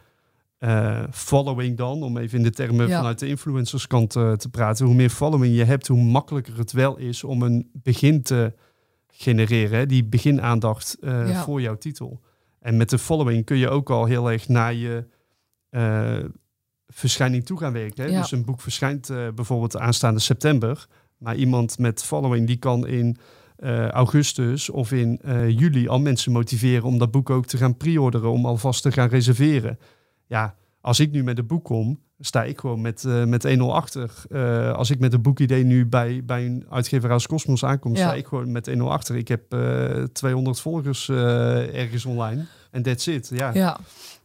[0.58, 2.96] uh, following dan, om even in de termen ja.
[2.96, 7.24] vanuit de influencerskant te praten, hoe meer following je hebt, hoe makkelijker het wel is
[7.24, 8.52] om een begin te
[9.14, 9.86] genereren, hè?
[9.86, 11.42] die beginaandacht ja.
[11.42, 12.20] voor jouw titel.
[12.60, 15.06] En met de following kun je ook al heel erg naar je
[15.70, 16.18] uh,
[16.86, 18.04] verschijning toe gaan werken.
[18.04, 18.10] Hè?
[18.10, 18.20] Ja.
[18.20, 20.86] Dus een boek verschijnt uh, bijvoorbeeld aanstaande september.
[21.18, 23.16] Maar iemand met following die kan in
[23.58, 28.30] uh, augustus of in juli al mensen motiveren om dat boek ook te gaan pre-orderen,
[28.30, 29.78] om alvast te gaan reserveren.
[30.26, 33.60] Ja, als ik nu met een boek kom, sta ik gewoon met, uh, met 1-0
[33.60, 34.10] achter.
[34.28, 37.98] Uh, als ik met een boekidee nu bij, bij een uitgever als Cosmos aankom, ja.
[37.98, 39.16] sta ik gewoon met 1-0 achter.
[39.16, 43.30] Ik heb uh, 200 volgers ergens online en that's it.
[43.34, 43.50] Ja.
[43.54, 43.80] ja.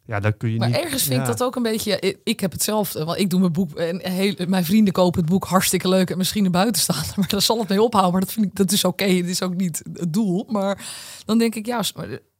[0.07, 0.77] Ja, dat kun je maar niet.
[0.77, 1.99] ergens vind ik dat ook een beetje.
[1.99, 5.29] Ik, ik heb hetzelfde, want ik doe mijn boek en heel, mijn vrienden kopen het
[5.29, 8.11] boek hartstikke leuk en misschien er buiten staan, maar daar zal het mee ophouden.
[8.11, 9.03] Maar dat vind ik dat is oké.
[9.03, 9.17] Okay.
[9.17, 10.45] Het is ook niet het doel.
[10.49, 10.85] Maar
[11.25, 11.83] dan denk ik, ja,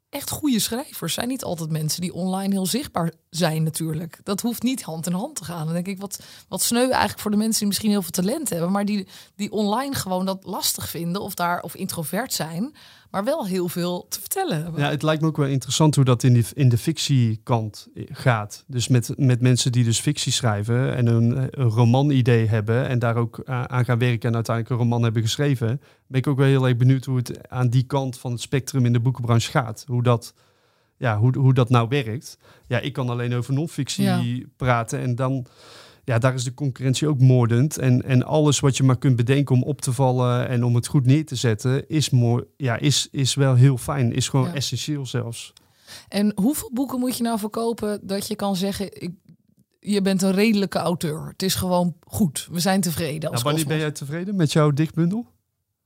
[0.09, 4.19] echt goede schrijvers zijn niet altijd mensen die online heel zichtbaar zijn natuurlijk.
[4.23, 5.65] Dat hoeft niet hand in hand te gaan.
[5.65, 8.49] Dan denk ik, wat, wat sneu eigenlijk voor de mensen die misschien heel veel talent
[8.49, 12.75] hebben, maar die, die online gewoon dat lastig vinden of daar of introvert zijn,
[13.11, 14.73] maar wel heel veel te vertellen.
[14.75, 18.63] Ja, het lijkt me ook wel interessant hoe dat in, die, in de fictiekant gaat.
[18.67, 23.15] Dus met, met mensen die dus fictie schrijven en een, een romanidee hebben en daar
[23.15, 26.67] ook aan gaan werken en uiteindelijk een roman hebben geschreven, ben ik ook wel heel
[26.67, 29.83] erg benieuwd hoe het aan die kant van het spectrum in de boekenbranche gaat.
[29.87, 30.33] Hoe dat,
[30.97, 32.37] ja, hoe, hoe dat nou werkt.
[32.67, 34.45] Ja, ik kan alleen over non-fictie ja.
[34.55, 35.47] praten en dan
[36.07, 37.77] ja, daar is de concurrentie ook moordend.
[37.77, 40.87] En, en alles wat je maar kunt bedenken om op te vallen en om het
[40.87, 44.13] goed neer te zetten, is, mooi, ja, is, is wel heel fijn.
[44.13, 44.53] Is gewoon ja.
[44.53, 45.53] essentieel zelfs.
[46.07, 49.11] En hoeveel boeken moet je nou verkopen dat je kan zeggen, ik,
[49.79, 51.27] je bent een redelijke auteur.
[51.27, 52.47] Het is gewoon goed.
[52.51, 53.31] We zijn tevreden.
[53.31, 55.25] Als nou, wanneer ben jij tevreden met jouw dichtbundel?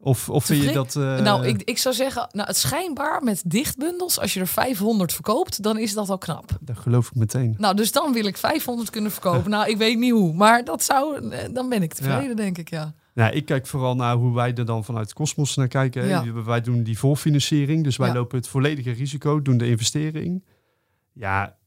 [0.04, 0.96] Of, of vind je dat...
[0.96, 1.20] Uh...
[1.20, 5.64] Nou, ik, ik zou zeggen, nou, het schijnbaar met dichtbundels, als je er 500 verkoopt,
[5.64, 6.58] dan is dat al knap.
[6.62, 7.56] Dat geloof ik meteen.
[7.58, 9.50] Nou, dus dan wil ik 500 kunnen verkopen.
[9.50, 12.34] nou, ik weet niet hoe, maar dat zou, eh, dan ben ik tevreden, ja.
[12.34, 12.94] denk ik, ja.
[13.14, 16.08] Nou, ik kijk vooral naar hoe wij er dan vanuit Cosmos naar kijken.
[16.08, 16.44] Ja.
[16.44, 18.14] Wij doen die voorfinanciering, dus wij ja.
[18.14, 20.44] lopen het volledige risico, doen de investering.
[21.14, 21.58] Ja,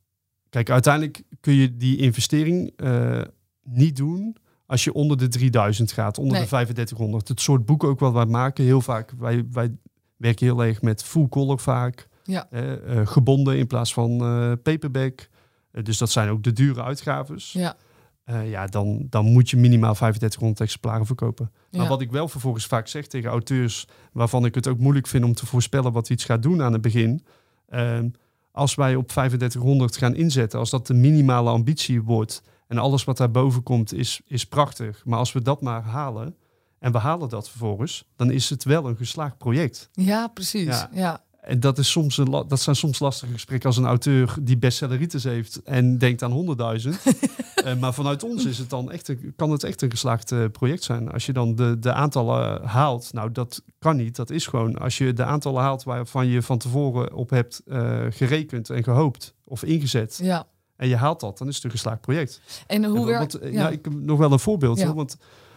[0.48, 3.20] kijk, uiteindelijk kun je die investering uh,
[3.62, 4.36] niet doen
[4.66, 6.42] als je onder de 3000 gaat, onder nee.
[6.42, 7.28] de 3500.
[7.28, 9.76] Het soort boeken ook wat wij maken, heel vaak, wij, wij
[10.16, 12.08] werken heel erg met full color vaak.
[12.24, 12.46] Ja.
[12.50, 15.28] Uh, uh, gebonden in plaats van uh, paperback.
[15.70, 17.52] dus dat zijn ook de dure uitgaves.
[17.52, 17.76] Ja.
[18.44, 21.50] ja, dan, dan moet je minimaal 3500 exemplaren verkopen.
[21.70, 21.78] Ja.
[21.78, 25.24] Maar wat ik wel vervolgens vaak zeg tegen auteurs, waarvan ik het ook moeilijk vind
[25.24, 27.24] om te voorspellen wat iets gaat doen aan het begin.
[27.68, 28.08] Ehm,
[28.50, 33.16] als wij op 3500 gaan inzetten, als dat de minimale ambitie wordt, en alles wat
[33.16, 35.04] daarboven komt is, is prachtig.
[35.04, 36.36] Maar als we dat maar halen
[36.78, 39.88] en we halen dat vervolgens, dan is het wel een geslaagd project.
[39.92, 40.64] Ja, precies.
[40.64, 40.90] Ja.
[40.92, 41.22] ja.
[41.40, 45.24] En dat, is soms een, dat zijn soms lastige gesprekken als een auteur die bestselleritis
[45.24, 46.88] heeft en denkt aan 100.000.
[47.64, 50.44] uh, maar vanuit ons is het dan echt een, kan het echt een geslaagd uh,
[50.52, 51.10] project zijn.
[51.10, 54.16] Als je dan de, de aantallen haalt, nou dat kan niet.
[54.16, 58.04] Dat is gewoon als je de aantallen haalt waarvan je van tevoren op hebt uh,
[58.10, 60.20] gerekend en gehoopt of ingezet.
[60.22, 60.46] Ja
[60.76, 62.40] en je haalt dat, dan is het een geslaagd project.
[62.66, 63.38] En hoe werkt...
[63.42, 63.48] Ja.
[63.48, 64.78] ja, ik heb nog wel een voorbeeld.
[64.78, 64.86] Ja.
[64.86, 65.16] Hoor, want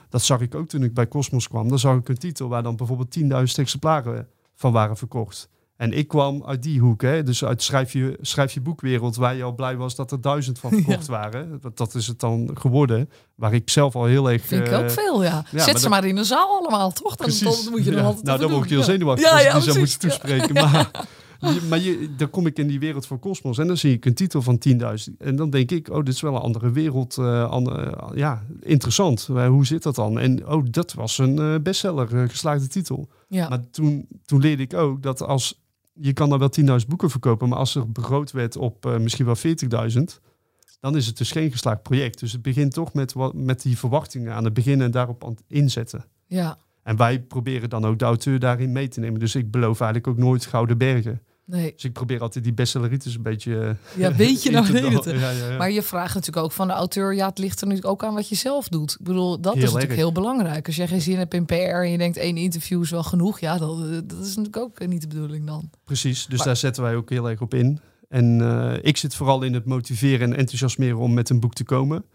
[0.09, 1.69] dat zag ik ook toen ik bij Cosmos kwam.
[1.69, 5.49] Dan zag ik een titel waar dan bijvoorbeeld 10.000 exemplaren van waren verkocht.
[5.77, 7.23] En ik kwam uit die hoek, hè?
[7.23, 10.59] dus uit schrijf je, schrijf je boekwereld, waar je al blij was dat er duizend
[10.59, 11.11] van verkocht ja.
[11.11, 11.59] waren.
[11.61, 14.45] Dat, dat is het dan geworden, waar ik zelf al heel erg...
[14.45, 15.45] Vind ik uh, ook veel, ja.
[15.51, 17.15] ja Zet ze maar in de zaal allemaal, toch?
[17.15, 19.47] Dan, dan moet je er altijd Nou, dan word ik heel zenuwachtig ja, als ja,
[19.47, 20.53] ik die zou moeten toespreken.
[20.53, 20.91] Maar
[21.39, 24.05] je, maar je, dan kom ik in die wereld van Cosmos en dan zie ik
[24.05, 24.77] een titel van 10.000.
[25.17, 27.17] En dan denk ik, oh, dit is wel een andere wereld.
[27.17, 29.27] Uh, andere, ja, interessant.
[29.31, 30.19] Uh, hoe zit dat dan?
[30.19, 33.09] En oh, dat was een uh, bestseller, geslaagde titel.
[33.27, 33.49] Ja.
[33.49, 35.65] Maar toen, toen leerde ik ook dat als...
[35.99, 39.37] Je kan dan wel 10.000 boeken verkopen, maar als er begroot werd op misschien wel
[39.89, 40.25] 40.000
[40.79, 42.19] dan is het dus geen geslaagd project.
[42.19, 45.29] Dus het begint toch met, wat, met die verwachtingen aan het begin en daarop aan
[45.29, 46.05] het inzetten.
[46.25, 46.57] Ja.
[46.83, 49.19] En wij proberen dan ook de auteur daarin mee te nemen.
[49.19, 51.21] Dus ik beloof eigenlijk ook nooit gouden bergen.
[51.47, 51.71] Nee.
[51.73, 53.59] Dus ik probeer altijd die bestselleritis een beetje...
[53.59, 56.73] eh, ja, weet je nou te ja, ja, Maar je vraagt natuurlijk ook van de
[56.73, 57.13] auteur...
[57.13, 58.91] ja, het ligt er natuurlijk ook aan wat je zelf doet.
[58.99, 60.65] Ik bedoel, dat is natuurlijk heel belangrijk.
[60.65, 62.17] Als jij geen zin hebt in PR en je denkt...
[62.17, 63.39] één interview is wel genoeg...
[63.39, 63.77] ja, dat,
[64.09, 65.69] dat is natuurlijk ook niet de bedoeling dan.
[65.83, 67.79] Precies, dus daar zetten wij ook heel erg op in.
[68.09, 71.63] En uh, ik zit vooral in het motiveren en enthousiasmeren om met een boek te
[71.63, 72.05] komen.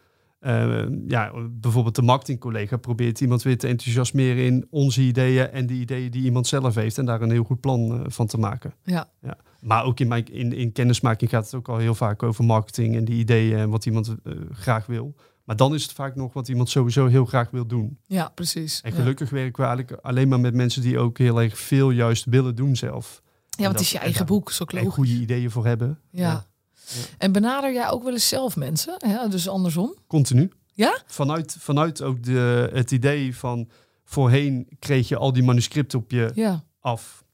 [0.47, 5.74] Uh, ja, bijvoorbeeld de marketingcollega probeert iemand weer te enthousiasmeren in onze ideeën en de
[5.74, 8.74] ideeën die iemand zelf heeft en daar een heel goed plan uh, van te maken.
[8.84, 9.11] Ja.
[9.20, 9.36] ja.
[9.61, 12.97] Maar ook in, mijn, in, in kennismaking gaat het ook al heel vaak over marketing
[12.97, 15.14] en die ideeën en wat iemand uh, graag wil.
[15.45, 17.99] Maar dan is het vaak nog wat iemand sowieso heel graag wil doen.
[18.07, 18.80] Ja, precies.
[18.80, 19.34] En gelukkig ja.
[19.34, 22.76] werken we eigenlijk alleen maar met mensen die ook heel erg veel juist willen doen
[22.76, 23.22] zelf.
[23.49, 25.99] Ja, want het is je eigen boek, zo En goede ideeën voor hebben.
[26.11, 26.30] Ja.
[26.30, 26.47] ja.
[27.18, 28.99] En benader jij ook wel eens zelf mensen?
[29.30, 29.95] Dus andersom?
[30.07, 30.51] Continu.
[30.72, 31.03] Ja?
[31.07, 33.68] Vanuit, vanuit ook de, het idee van
[34.05, 36.64] voorheen kreeg je al die manuscripten op je ja.
[36.80, 37.24] af.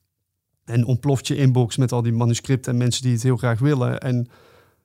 [0.64, 4.00] En ontploft je inbox met al die manuscripten en mensen die het heel graag willen.
[4.00, 4.28] En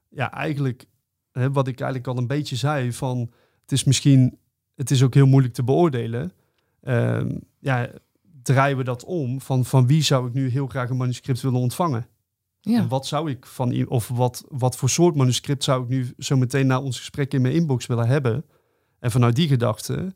[0.10, 0.86] ja, eigenlijk,
[1.32, 4.38] hè, wat ik eigenlijk al een beetje zei, van het is misschien,
[4.76, 6.34] het is ook heel moeilijk te beoordelen.
[6.84, 7.22] Uh,
[7.60, 7.90] ja,
[8.44, 11.60] draaien we dat om van, van wie zou ik nu heel graag een manuscript willen
[11.60, 12.08] ontvangen?
[12.66, 12.78] Ja.
[12.78, 16.38] En wat zou ik van of wat, wat voor soort manuscript zou ik nu zo
[16.38, 18.45] meteen na ons gesprek in mijn inbox willen hebben?
[18.99, 20.14] En vanuit die gedachte,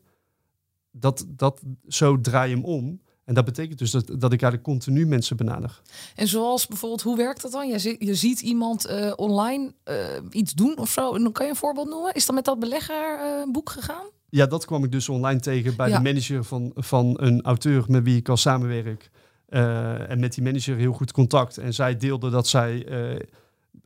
[0.90, 3.00] dat, dat, zo draai je hem om.
[3.24, 5.80] En dat betekent dus dat, dat ik eigenlijk continu mensen benader.
[6.14, 7.68] En zoals bijvoorbeeld, hoe werkt dat dan?
[7.68, 9.94] Je, ziet, je ziet iemand uh, online uh,
[10.30, 11.14] iets doen of zo.
[11.14, 12.14] En dan kan je een voorbeeld noemen.
[12.14, 14.06] Is dat met dat beleggerboek uh, gegaan?
[14.28, 15.96] Ja, dat kwam ik dus online tegen bij ja.
[15.96, 19.10] de manager van, van een auteur met wie ik al samenwerk.
[19.50, 21.58] Uh, en met die manager heel goed contact.
[21.58, 23.20] En zij deelde dat zij uh,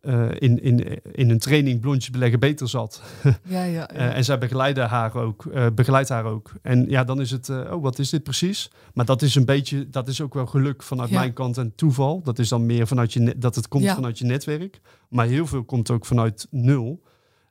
[0.02, 3.02] uh, in, in, in een training blondjes beleggen beter zat.
[3.44, 3.88] ja, ja, ja.
[3.88, 5.44] en zij begeleidde haar ook,
[5.74, 6.52] begeleidt haar ook.
[6.62, 8.70] En ja, dan is het, oh, wat is dit precies?
[8.94, 11.18] Maar dat is een beetje, dat is ook wel geluk vanuit ja.
[11.18, 12.22] mijn kant en toeval.
[12.22, 14.80] Dat is dan meer vanuit je, dat het komt vanuit je netwerk.
[15.08, 17.02] Maar heel veel komt ook vanuit nul.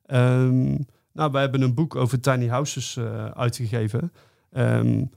[0.08, 3.00] Um, nou, wij hebben een boek over tiny houses
[3.34, 4.12] uitgegeven.
[4.54, 5.10] Um,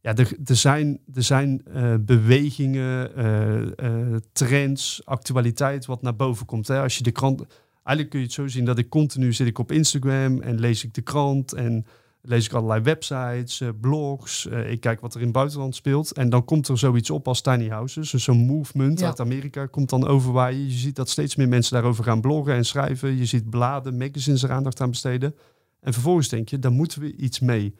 [0.00, 6.46] ja, er, er, zijn, er zijn uh, bewegingen, uh, uh, trends, actualiteit wat naar boven
[6.46, 6.68] komt.
[6.68, 6.80] Hè?
[6.80, 7.44] Als je de krant.
[7.74, 10.84] Eigenlijk kun je het zo zien dat ik continu zit ik op Instagram en lees
[10.84, 11.86] ik de krant en
[12.22, 14.46] lees ik allerlei websites, blogs.
[14.46, 16.12] ik kijk wat er in het buitenland speelt.
[16.12, 18.10] En dan komt er zoiets op als tiny houses.
[18.10, 19.06] Dus zo'n movement ja.
[19.06, 20.64] uit Amerika komt dan overwaaien.
[20.64, 23.16] Je ziet dat steeds meer mensen daarover gaan bloggen en schrijven.
[23.16, 25.34] Je ziet bladen, magazines er aandacht aan besteden.
[25.80, 27.74] En vervolgens denk je, daar moeten we iets mee.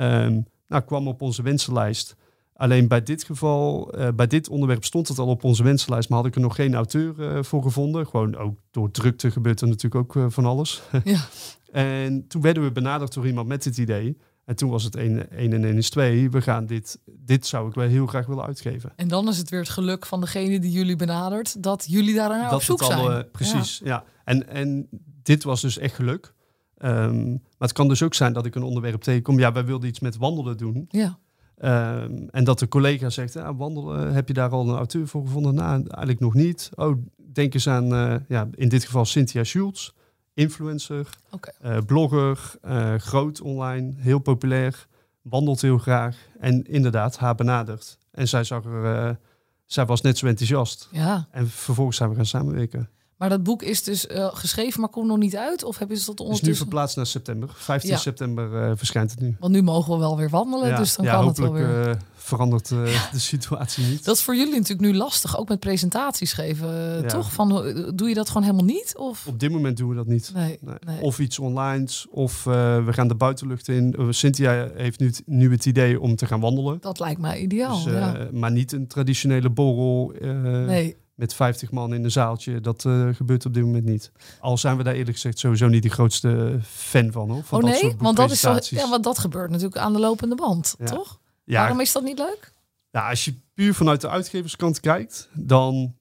[0.00, 2.16] Um, nou, kwam op onze wensenlijst.
[2.56, 6.18] Alleen bij dit geval, uh, bij dit onderwerp stond het al op onze wensenlijst, maar
[6.18, 8.06] had ik er nog geen auteur uh, voor gevonden.
[8.06, 10.82] Gewoon ook door drukte gebeurt er natuurlijk ook uh, van alles.
[11.04, 11.20] Ja.
[11.72, 14.18] en toen werden we benaderd door iemand met dit idee.
[14.44, 16.30] En toen was het 1 en 1 is 2.
[16.30, 18.92] We gaan dit, dit zou ik wel heel graag willen uitgeven.
[18.96, 22.28] En dan is het weer het geluk van degene die jullie benadert, dat jullie daar
[22.28, 23.30] naar op zoek al, zijn.
[23.30, 23.86] precies, ja.
[23.86, 24.04] ja.
[24.24, 24.88] En, en
[25.22, 26.32] dit was dus echt geluk.
[26.84, 29.38] Um, maar het kan dus ook zijn dat ik een onderwerp tegenkom.
[29.38, 30.88] Ja, wij wilden iets met wandelen doen.
[30.88, 31.18] Ja.
[32.02, 35.24] Um, en dat de collega zegt, ah, wandelen, heb je daar al een auteur voor
[35.24, 35.54] gevonden?
[35.54, 36.70] Nou, eigenlijk nog niet.
[36.74, 39.90] Oh, denk eens aan, uh, ja, in dit geval Cynthia Schultz,
[40.34, 41.76] influencer, okay.
[41.76, 44.86] uh, blogger, uh, groot online, heel populair,
[45.22, 46.16] wandelt heel graag.
[46.40, 47.98] En inderdaad, haar benaderd.
[48.10, 49.18] En zij zag er,
[49.66, 50.88] zij was net zo enthousiast.
[50.90, 51.26] Ja.
[51.30, 52.88] En vervolgens zijn we gaan samenwerken.
[53.22, 55.64] Maar dat boek is dus uh, geschreven, maar komt nog niet uit?
[55.64, 56.52] Of hebben ze dat ondertussen?
[56.52, 57.50] is nu verplaatst naar september.
[57.54, 57.96] 15 ja.
[57.96, 59.36] september uh, verschijnt het nu.
[59.40, 60.76] Want nu mogen we wel weer wandelen, ja.
[60.76, 61.88] dus dan ja, kan het wel weer.
[61.88, 64.04] Uh, verandert de situatie niet.
[64.04, 67.32] Dat is voor jullie natuurlijk nu lastig, ook met presentaties geven, toch?
[67.32, 67.48] Van,
[67.94, 68.94] doe je dat gewoon helemaal niet?
[68.96, 69.26] Of?
[69.26, 70.30] Op dit moment doen we dat niet.
[70.34, 70.74] Nee, nee.
[70.86, 71.00] Nee.
[71.00, 73.96] Of iets online, of we gaan de buitenlucht in.
[74.10, 76.78] Cynthia heeft nu, nu het idee om te gaan wandelen.
[76.80, 78.30] Dat lijkt mij ideaal, dus.
[78.32, 80.12] Maar niet een traditionele borrel.
[80.66, 82.60] nee met 50 man in een zaaltje.
[82.60, 84.12] Dat uh, gebeurt op dit moment niet.
[84.40, 87.30] Al zijn we daar eerlijk gezegd sowieso niet de grootste fan van.
[87.30, 89.92] Hoor, van oh dat nee, want dat, is zo, ja, want dat gebeurt natuurlijk aan
[89.92, 90.84] de lopende band, ja.
[90.84, 91.20] toch?
[91.44, 91.60] Ja.
[91.60, 92.52] Waarom is dat niet leuk?
[92.90, 95.94] Ja, als je puur vanuit de uitgeverskant kijkt, dan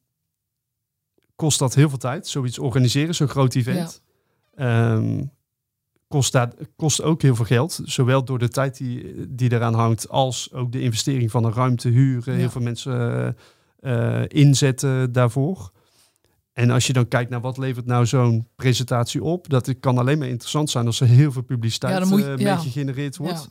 [1.35, 2.27] kost dat heel veel tijd.
[2.27, 4.01] Zoiets organiseren, zo'n groot event.
[4.55, 4.91] Ja.
[4.91, 5.31] Um,
[6.07, 7.79] kost, daar, kost ook heel veel geld.
[7.83, 11.89] Zowel door de tijd die, die eraan hangt, als ook de investering van een ruimte
[11.89, 12.35] huren.
[12.35, 13.37] Heel veel mensen...
[13.81, 15.71] Uh, uh, inzetten daarvoor.
[16.53, 20.17] En als je dan kijkt naar wat levert nou zo'n presentatie op, dat kan alleen
[20.17, 22.53] maar interessant zijn als er heel veel publiciteit ja, je, uh, ja.
[22.53, 23.49] mee gegenereerd wordt.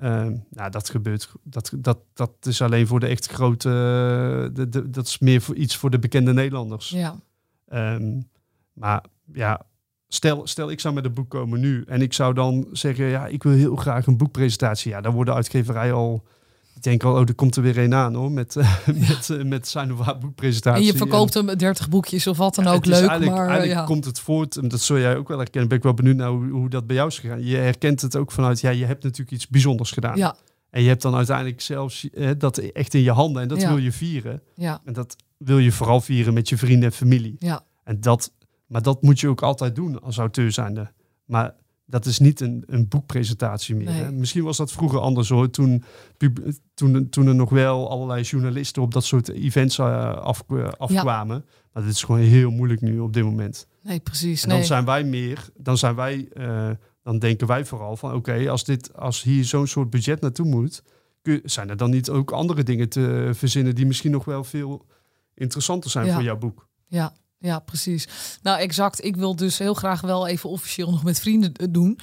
[0.00, 0.24] Ja.
[0.26, 1.32] Uh, nou, dat gebeurt.
[1.42, 3.68] Dat, dat, dat is alleen voor de echt grote.
[4.52, 6.88] De, de, dat is meer voor iets voor de bekende Nederlanders.
[6.88, 7.16] Ja.
[7.72, 8.28] Um,
[8.72, 9.60] maar ja,
[10.08, 13.26] stel, stel ik zou met een boek komen nu en ik zou dan zeggen, ja,
[13.26, 14.90] ik wil heel graag een boekpresentatie.
[14.90, 16.24] Ja, dan wordt de uitgeverij al
[16.74, 18.54] Ik denk al, oh, er komt er weer een aan hoor, met,
[19.08, 20.80] met, met zijn of haar boekpresentatie.
[20.80, 22.94] En je verkoopt hem 30 boekjes of wat dan ook, leuk.
[22.94, 25.84] Eigenlijk, maar, eigenlijk komt het voort, en dat zul jij ook wel herkennen, ben ik
[25.84, 27.44] wel benieuwd naar hoe, hoe dat bij jou is gegaan.
[27.44, 30.16] Je herkent het ook vanuit, ja, je hebt natuurlijk iets bijzonders gedaan.
[30.16, 30.36] Ja.
[30.70, 32.08] En je hebt dan uiteindelijk zelfs
[32.38, 34.42] dat echt in je handen en dat wil je vieren.
[34.54, 34.80] Ja.
[34.84, 37.36] En dat wil je vooral vieren met je vrienden en familie.
[37.38, 37.64] Ja.
[37.84, 38.32] En dat,
[38.66, 40.92] maar dat moet je ook altijd doen als auteur zijnde.
[41.24, 41.54] Maar
[41.90, 43.92] dat is niet een, een boekpresentatie meer.
[43.92, 44.12] Hè?
[44.12, 45.50] Misschien was dat vroeger anders hoor.
[45.50, 45.84] Toen,
[46.74, 51.44] toen, toen er nog wel allerlei journalisten op dat soort events uh, af, uh, afkwamen.
[51.72, 53.66] Maar dit is gewoon heel moeilijk nu op dit moment.
[53.82, 54.42] Nee, precies.
[54.42, 56.70] En dan zijn wij meer, dan zijn wij, uh,
[57.02, 60.82] dan denken wij vooral van oké, als dit, als hier zo'n soort budget naartoe moet,
[61.22, 64.86] kun, zijn er dan niet ook andere dingen te verzinnen die misschien nog wel veel
[65.34, 66.14] interessanter zijn ja.
[66.14, 66.68] voor jouw boek?
[66.86, 67.12] Ja,
[67.42, 68.08] ja, precies.
[68.42, 69.04] Nou, exact.
[69.04, 71.98] Ik wil dus heel graag wel even officieel nog met vrienden doen.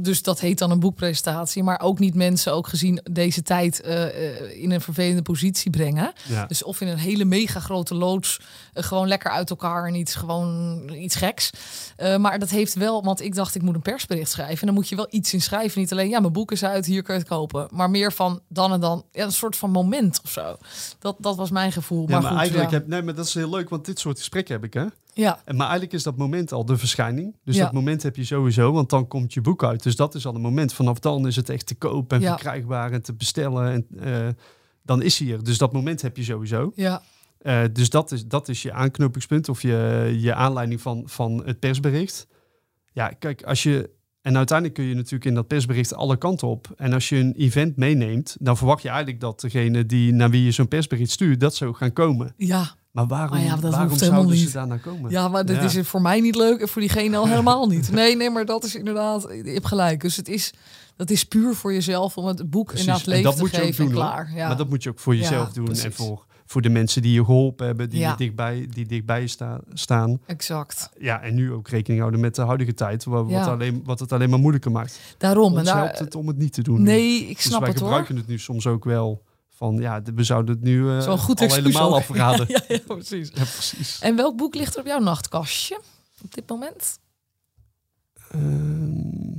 [0.00, 1.62] Dus dat heet dan een boekpresentatie.
[1.62, 6.12] Maar ook niet mensen, ook gezien deze tijd, uh, in een vervelende positie brengen.
[6.28, 6.46] Ja.
[6.46, 8.40] Dus of in een hele mega grote loods,
[8.74, 11.50] uh, gewoon lekker uit elkaar en iets, gewoon iets geks.
[11.98, 14.60] Uh, maar dat heeft wel, want ik dacht ik moet een persbericht schrijven.
[14.60, 15.80] En dan moet je wel iets in schrijven.
[15.80, 17.68] Niet alleen, ja, mijn boek is uit, hier kun je het kopen.
[17.70, 20.56] Maar meer van dan en dan, ja, een soort van moment of zo.
[20.98, 22.02] Dat, dat was mijn gevoel.
[22.02, 22.76] Ja, maar, maar goed, eigenlijk ja.
[22.76, 24.86] heb, nee, maar dat is heel leuk, want dit soort gesprekken heb ik, hè?
[25.14, 27.36] Ja, En, maar eigenlijk is dat moment al de verschijning.
[27.44, 27.64] Dus Ja.
[27.64, 29.82] dat moment heb je sowieso, want dan komt je boek uit.
[29.82, 30.72] Dus dat is al een moment.
[30.72, 32.28] Vanaf dan is het echt te koop en Ja.
[32.28, 33.72] verkrijgbaar en te bestellen.
[33.72, 34.28] En eh,
[34.82, 35.44] dan is hij er.
[35.44, 36.72] Dus dat moment heb je sowieso.
[36.74, 37.02] ja,
[37.38, 41.58] Eh, dus dat is, dat is je aanknopingspunt of je, je aanleiding van, van het
[41.58, 42.26] persbericht.
[42.92, 43.90] Ja, kijk, als je.
[44.22, 46.72] En uiteindelijk kun je natuurlijk in dat persbericht alle kanten op.
[46.76, 50.44] En als je een event meeneemt, dan verwacht je eigenlijk dat degene die naar wie
[50.44, 52.34] je zo'n persbericht stuurt, dat zou gaan komen.
[52.36, 52.76] ja.
[52.98, 54.52] Maar waarom, Maar ja, dat waarom zouden ze niet.
[54.52, 55.10] daar naar komen?
[55.10, 55.62] Ja, maar dat Ja.
[55.80, 57.90] is voor mij niet leuk en voor diegene al helemaal niet.
[57.90, 60.00] Nee, nee, maar dat is inderdaad, je hebt gelijk.
[60.00, 60.52] Dus het is,
[60.96, 62.86] dat is puur voor jezelf om het boek Precies.
[62.86, 64.32] inderdaad En leven dat te moet je ook geven en doen, klaar.
[64.34, 64.46] Ja.
[64.48, 65.74] Maar dat moet je ook voor jezelf Ja, doen.
[65.74, 68.10] En voor, voor de mensen die je geholpen hebben, die, Ja.
[68.10, 70.20] je dichtbij, die dichtbij je sta- staan.
[70.26, 70.90] Exact.
[70.98, 73.44] Ja, en nu ook rekening houden met de huidige tijd, wa- wat, Ja.
[73.44, 75.00] alleen, wat het alleen maar moeilijker maakt.
[75.18, 75.58] Daarom.
[75.58, 76.82] En daar, helpt het om het niet te doen.
[76.82, 77.88] nee, ik dus snap wij het hoor.
[77.88, 79.22] gebruiken het nu soms ook wel
[79.58, 81.96] van, ja, we zouden het nu Zo'n goed al helemaal ook.
[81.98, 82.46] afraden.
[82.52, 83.28] Ja, ja, precies.
[83.34, 83.98] Ja, precies.
[84.00, 85.80] En welk boek ligt er op jouw nachtkastje
[86.24, 86.98] op dit moment?
[88.30, 89.36] Ehm,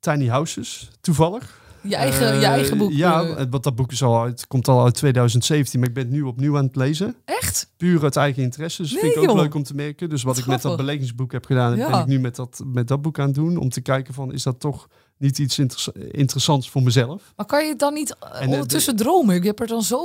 [0.00, 1.60] Tiny Houses, toevallig.
[1.82, 2.90] Je eigen, je Eh, eigen boek.
[2.92, 6.04] Ja, eh, want dat boek is al uit, komt al uit 2017, maar ik ben
[6.04, 7.16] het nu opnieuw aan het lezen.
[7.24, 7.70] echt?
[7.76, 8.82] Puur uit eigen interesse.
[8.82, 10.08] Dus Nee, vind ik ook leuk om te merken.
[10.08, 10.84] Dus wat ik met dat grappig.
[10.86, 11.90] belegingsboek heb gedaan, Ja.
[11.90, 13.56] ben ik nu met dat, met dat boek aan het doen.
[13.56, 14.88] Om te kijken van, is dat toch
[15.18, 17.32] niet iets interess- interessants voor mezelf?
[17.36, 19.34] Maar kan je het dan niet eh, En, ondertussen dromen?
[19.34, 20.00] Je hebt er dan zo,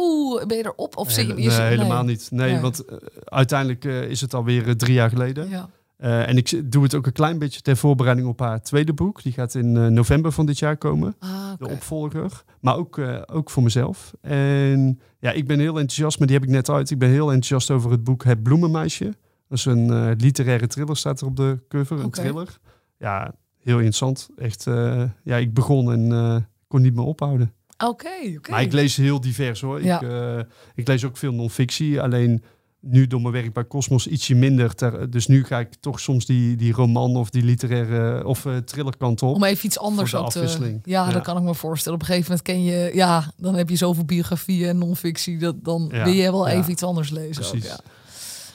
[0.45, 0.97] ben je erop?
[0.97, 2.27] Of je, nee, helemaal niet.
[2.31, 2.61] Nee, Nee.
[2.61, 5.49] want eh, uiteindelijk eh, is het alweer eh, drie jaar geleden.
[5.49, 5.69] Ja.
[5.97, 9.23] En ik doe het ook een klein beetje ter voorbereiding op haar tweede boek.
[9.23, 11.15] Die gaat in november van dit jaar komen.
[11.19, 12.43] Ah, de opvolger.
[12.59, 12.99] Maar ook,
[13.31, 14.13] ook voor mezelf.
[14.21, 16.89] En ja, ik ben heel enthousiast, maar die heb ik net uit.
[16.89, 19.05] Ik ben heel enthousiast over het boek Het Bloemenmeisje.
[19.49, 21.99] Dat is een literaire thriller, staat er op de cover.
[21.99, 22.57] Een thriller.
[22.97, 23.33] Ja,
[23.63, 24.29] heel interessant.
[24.37, 26.35] Echt, eh, ja, ik begon en eh,
[26.67, 27.53] kon niet meer ophouden.
[27.77, 28.07] Oké,
[28.37, 28.51] oké.
[28.51, 29.83] Maar ik lees heel divers hoor.
[29.83, 30.01] Ja.
[30.01, 30.39] Ik, eh,
[30.75, 32.01] ik lees ook veel non-fictie.
[32.01, 32.43] Alleen
[32.79, 34.75] nu door mijn werk bij Cosmos ietsje minder.
[34.75, 39.21] Ter, dus nu ga ik toch soms die, die roman of die literaire of thrillerkant
[39.21, 39.35] op.
[39.35, 40.79] Om even iets anders ook te...
[40.83, 41.11] Ja, Ja.
[41.11, 41.99] dat kan ik me voorstellen.
[41.99, 42.91] Op een gegeven moment ken je...
[42.95, 45.37] Ja, dan heb je zoveel biografieën en non-fictie.
[45.37, 47.43] Dat, dan Ja, wil je wel even iets anders lezen.
[47.49, 47.65] Precies.
[47.65, 47.79] ja.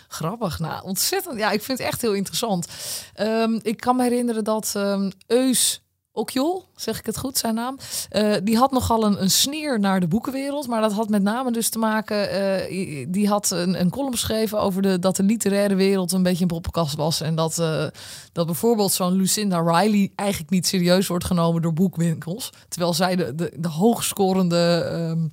[0.09, 0.59] Grappig.
[0.59, 1.39] Nou, ontzettend.
[1.39, 2.67] Ja, ik vind het echt heel interessant.
[3.15, 5.83] Ehm, ik kan me herinneren dat ehm Eus
[6.13, 7.79] Okjol, zeg ik het goed, zijn naam.
[8.11, 10.67] eh, die had nogal een, een sneer naar de boekenwereld.
[10.67, 12.31] Maar dat had met name dus te maken...
[12.31, 16.43] eh, die had een, een column geschreven over de, dat de literaire wereld een beetje
[16.43, 17.21] een poppenkast was.
[17.21, 17.87] En dat, eh,
[18.33, 22.51] dat bijvoorbeeld zo'n Lucinda Riley eigenlijk niet serieus wordt genomen door boekwinkels.
[22.69, 25.27] Terwijl zij de, de, de hoogscorende ehm,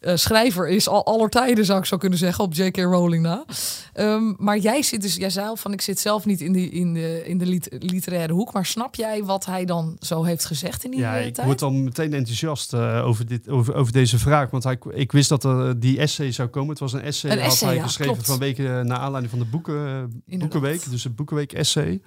[0.00, 2.76] eh, schrijver is al aller tijden, zou ik zo kunnen zeggen, op J.K.
[2.76, 3.44] Rowling na.
[3.92, 6.70] Ehm, maar jij zit dus, jij zei al van, ik zit zelf niet in, die,
[6.70, 8.52] in de, in de lit- literaire hoek.
[8.52, 11.46] Maar snap jij wat hij dan zo heeft gezegd in die Ja, eh, ik tijd?
[11.46, 14.50] word dan meteen enthousiast eh, over, dit, over, over deze vraag.
[14.50, 16.70] Want hij, ik wist dat er die essay zou komen.
[16.70, 18.28] Het was een essay, Een had hij ja, geschreven klopt.
[18.28, 20.90] vanwege naar aanleiding van de boeken, boekenweek.
[20.90, 22.00] Dus het boekenweek essay.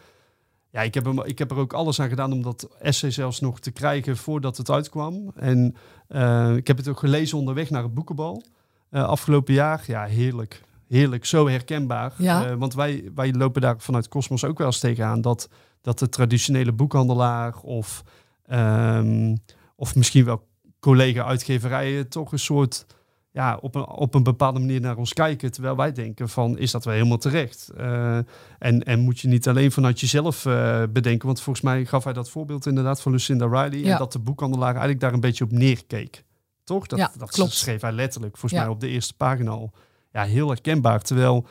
[0.72, 3.40] Ja, ik heb, hem, ik heb er ook alles aan gedaan om dat essay zelfs
[3.40, 5.32] nog te krijgen voordat het uitkwam.
[5.36, 5.76] En
[6.08, 8.44] eh, ik heb het ook gelezen onderweg naar het boekenbal.
[8.90, 9.84] eh, afgelopen jaar.
[9.88, 10.62] Ja, heerlijk.
[10.88, 12.14] Heerlijk, zo herkenbaar.
[12.18, 12.46] Ja.
[12.46, 15.50] Eh, want wij, wij lopen daar vanuit Cosmos ook wel eens tegenaan dat,
[15.82, 18.04] dat de traditionele boekhandelaar of,
[18.46, 19.36] ehm,
[19.76, 20.48] of misschien wel
[20.80, 22.86] collega-uitgeverijen toch een soort
[23.32, 25.52] ja, op, een, op een bepaalde manier naar ons kijken.
[25.52, 27.70] Terwijl wij denken van, is dat wel helemaal terecht?
[27.78, 28.18] Eh,
[28.60, 31.26] en, en moet je niet alleen vanuit jezelf eh, bedenken.
[31.28, 33.80] Want volgens mij gaf hij dat voorbeeld inderdaad van Lucinda Riley.
[33.80, 33.92] Ja.
[33.92, 36.24] En dat de boekhandelaar eigenlijk daar een beetje op neerkeek.
[36.64, 36.88] toch?
[36.88, 37.52] Dat, Ja, dat klopt.
[37.52, 38.66] schreef hij letterlijk, volgens Ja.
[38.68, 39.72] mij op de eerste pagina al.
[40.12, 41.02] Ja, heel herkenbaar.
[41.02, 41.48] Terwijl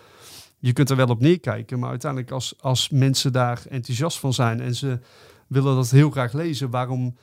[0.59, 4.61] je kunt er wel op neerkijken, maar uiteindelijk als, als mensen daar enthousiast van zijn
[4.61, 4.99] en ze
[5.47, 7.17] willen dat heel graag lezen, waarom,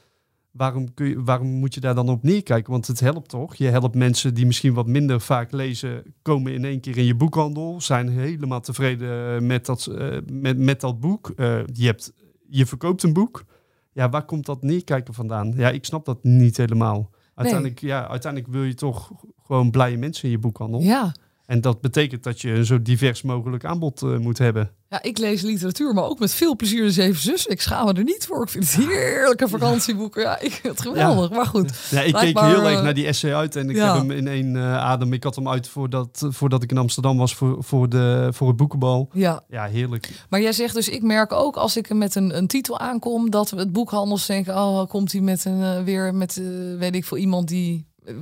[0.57, 2.71] waarom, kun je, waarom moet je daar dan op neerkijken?
[2.71, 3.55] Want het helpt toch?
[3.55, 7.15] Je helpt mensen die misschien wat minder vaak lezen, komen in één keer in je
[7.15, 11.29] boekhandel, zijn helemaal tevreden met dat, eh, met, met dat boek.
[11.29, 12.13] Eh, je, hebt,
[12.49, 13.45] je verkoopt een boek.
[13.91, 15.53] Ja, waar komt dat neerkijken vandaan?
[15.55, 17.09] Ja, ik snap dat niet helemaal.
[17.35, 19.11] Uiteindelijk, ja, uiteindelijk wil je toch
[19.43, 20.81] gewoon blije mensen in je boekhandel.
[20.81, 21.13] Ja.
[21.45, 24.71] En dat betekent dat je een zo divers mogelijk aanbod eh, moet hebben.
[24.89, 27.51] Ja, ik lees literatuur, maar ook met veel plezier de Zeven Zussen.
[27.51, 28.43] Ik schaam me er niet voor.
[28.43, 30.21] Ik vind het heerlijke vakantieboeken.
[30.21, 31.29] Ja, ik vind het geweldig.
[31.29, 31.73] Maar goed.
[31.89, 33.85] Ja, ik keek heel erg eh, naar die essay uit en ik ja.
[33.93, 35.13] heb hem in één eh, adem.
[35.13, 38.57] Ik had hem uit voordat, voordat ik in Amsterdam was voor, voor, de, voor het
[38.57, 39.09] boekenbal.
[39.13, 40.09] Ja, Ja, heerlijk.
[40.29, 43.49] maar jij zegt dus, ik merk ook als ik met een, een titel aankom, dat
[43.49, 46.45] we het boekhandels denken, oh, komt hij met een, eh, weer met, eh,
[46.79, 48.13] weet ik veel, iemand die eh,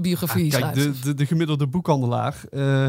[0.00, 1.02] biografie Ah, kijk, schrijft.
[1.02, 2.86] de, de, de gemiddelde boekhandelaar eh,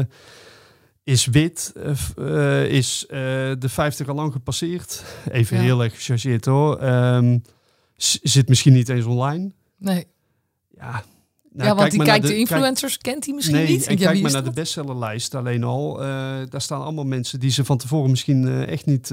[1.10, 3.18] is wit, eh, eh, is eh,
[3.58, 5.04] de 50 al lang gepasseerd.
[5.30, 5.62] Even Ja.
[5.62, 6.78] heel erg gechargeerd hoor.
[6.78, 7.38] Ehm,
[8.22, 9.52] zit misschien niet eens online.
[9.78, 10.06] Nee.
[10.76, 11.04] Ja,
[11.52, 13.80] nou, ja, want kijk die kijkt de, influencers, kent hij misschien nee, niet.
[13.80, 15.96] en Denk je, kijk maar naar de bestsellerlijst alleen al.
[16.48, 19.12] daar staan allemaal mensen die ze van tevoren misschien echt niet,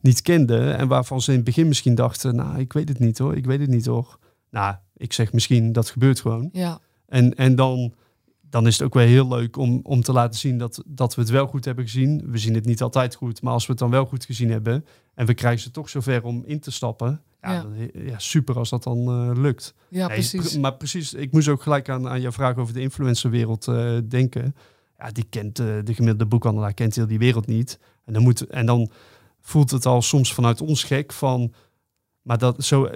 [0.00, 0.76] niet kenden.
[0.76, 3.46] En waarvan ze in het begin misschien dachten, nou, ik weet het niet hoor, ik
[3.46, 4.18] weet het niet hoor.
[4.50, 6.48] Nou, ik zeg misschien, dat gebeurt gewoon.
[6.52, 7.94] Ja, En, en dan,
[8.50, 11.20] dan is het ook wel heel leuk om, om te laten zien dat, dat we
[11.20, 12.22] het wel goed hebben gezien.
[12.30, 14.84] We zien het niet altijd goed, maar als we het dan wel goed gezien hebben...
[15.14, 17.22] en we krijgen ze toch zover om in te stappen...
[17.42, 17.62] Ja, Ja.
[17.62, 19.74] dan- ja super als dat dan eh, lukt.
[19.88, 20.52] ja Nee, precies.
[20.52, 23.96] pr- maar precies, ik moest ook gelijk aan, aan jouw vraag over de influencerwereld eh,
[24.08, 24.54] denken.
[24.98, 27.78] Ja, die kent eh, de gemiddelde boekhandelaar kent heel die wereld niet.
[28.04, 28.90] En dan, moet, en dan
[29.40, 31.52] voelt het al soms vanuit ons gek van,
[32.22, 32.88] maar dat zo,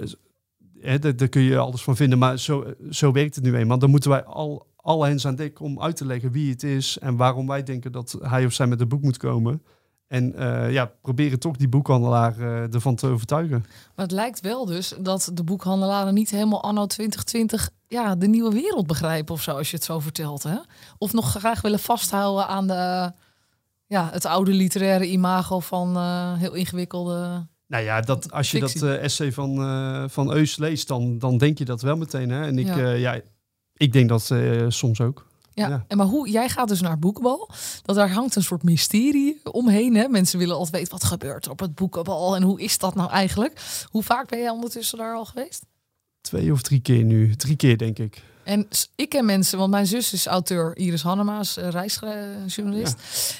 [0.79, 3.79] hè, daar, daar kun je alles van vinden, maar zo, zo werkt het nu eenmaal.
[3.79, 6.97] Dan moeten wij al, al hens aan dek om uit te leggen wie het is
[6.97, 9.63] en waarom wij denken dat hij of zij met een boek moet komen.
[10.07, 13.65] En eh, ja, proberen toch die boekhandelaar eh, ervan te overtuigen.
[13.95, 18.51] Maar het lijkt wel dus dat de boekhandelaren niet helemaal anno 2020 ja, de nieuwe
[18.51, 20.43] wereld begrijpen of zo, als je het zo vertelt.
[20.43, 20.57] Hè?
[20.97, 23.11] Of nog graag willen vasthouden aan de,
[23.87, 27.47] ja, het oude literaire imago van eh, heel ingewikkelde...
[27.67, 28.79] Nou ja, dat, als je Fictie.
[28.79, 29.55] dat eh, essay van,
[30.09, 32.29] van Eus leest, dan, dan denk je dat wel meteen.
[32.29, 32.45] Hè?
[32.45, 33.21] En ik, ja,
[33.77, 35.25] ik denk dat eh, soms ook.
[35.53, 35.85] Ja, Ja.
[35.87, 37.49] en maar hoe, jij gaat dus naar boekenbal.
[37.83, 39.95] Dat daar hangt een soort mysterie omheen.
[39.95, 40.07] Hè?
[40.07, 43.09] Mensen willen altijd weten wat gebeurt er op het boekenbal en hoe is dat nou
[43.09, 43.61] eigenlijk?
[43.91, 45.65] Hoe vaak ben jij ondertussen daar al geweest?
[46.21, 47.35] Twee of drie keer nu.
[47.35, 48.23] Drie keer, denk ik.
[48.43, 52.95] En ik ken mensen, want mijn zus is auteur, Iris Hannema's uh, reisjournalist.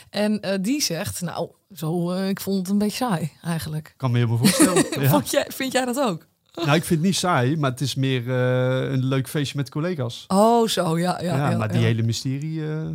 [0.09, 3.93] En eh, die zegt, nou, zo, eh, ik vond het een beetje saai eigenlijk.
[3.97, 4.85] Kan me helemaal voorstellen.
[5.01, 5.09] ja.
[5.09, 6.27] Vond jij, vind jij dat ook?
[6.55, 9.69] Nou, ik vind het niet saai, maar het is meer eh, een leuk feestje met
[9.69, 10.23] collega's.
[10.27, 11.21] Oh, zo, ja.
[11.21, 12.87] Ja, Ja, ja, maar die hele mysterie, eh,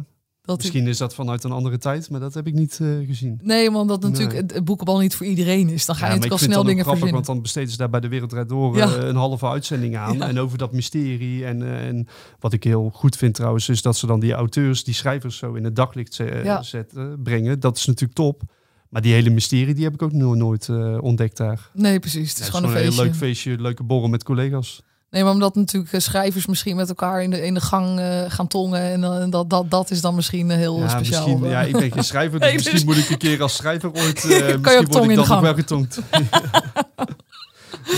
[0.57, 3.41] misschien is dat vanuit een andere tijd, maar dat heb ik niet eh, gezien.
[3.43, 4.43] Nee, want dat natuurlijk Nee.
[4.43, 5.87] het, het boekenbal niet voor iedereen is.
[5.87, 7.15] Dan ga je Ja, maar natuurlijk al ik vind snel het dingen grappig, verzinnen.
[7.15, 8.97] want dan besteden ze daar bij de Wereld Door Ja.
[8.97, 10.17] een halve uitzending aan.
[10.17, 10.29] Ja.
[10.29, 11.45] En over dat mysterie.
[11.45, 12.07] En, en
[12.39, 15.53] wat ik heel goed vind trouwens, is dat ze dan die auteurs, die schrijvers zo
[15.55, 16.15] in het daglicht
[16.61, 17.61] zetten, brengen.
[17.61, 18.43] Dat is natuurlijk top.
[18.91, 21.69] Maar die hele mysterie, die heb ik ook no- nooit eh, ontdekt daar.
[21.73, 22.29] Nee, precies.
[22.31, 24.83] Het is Ja, gewoon een heel leuk feestje, leuke borrel met collega's.
[25.11, 28.23] Nee, maar omdat natuurlijk eh, schrijvers misschien met elkaar in de, in de gang eh,
[28.29, 28.81] gaan tongen.
[29.05, 31.27] En dat, dat, dat is dan misschien heel Ja, speciaal.
[31.29, 33.55] misschien, ja, ik ben geen schrijver, dus Nee, misschien dus- moet ik een keer als
[33.57, 34.25] schrijver ooit...
[34.31, 35.41] eh, je misschien ook tong ik in de dan nog gang.
[35.43, 36.01] wel getongd.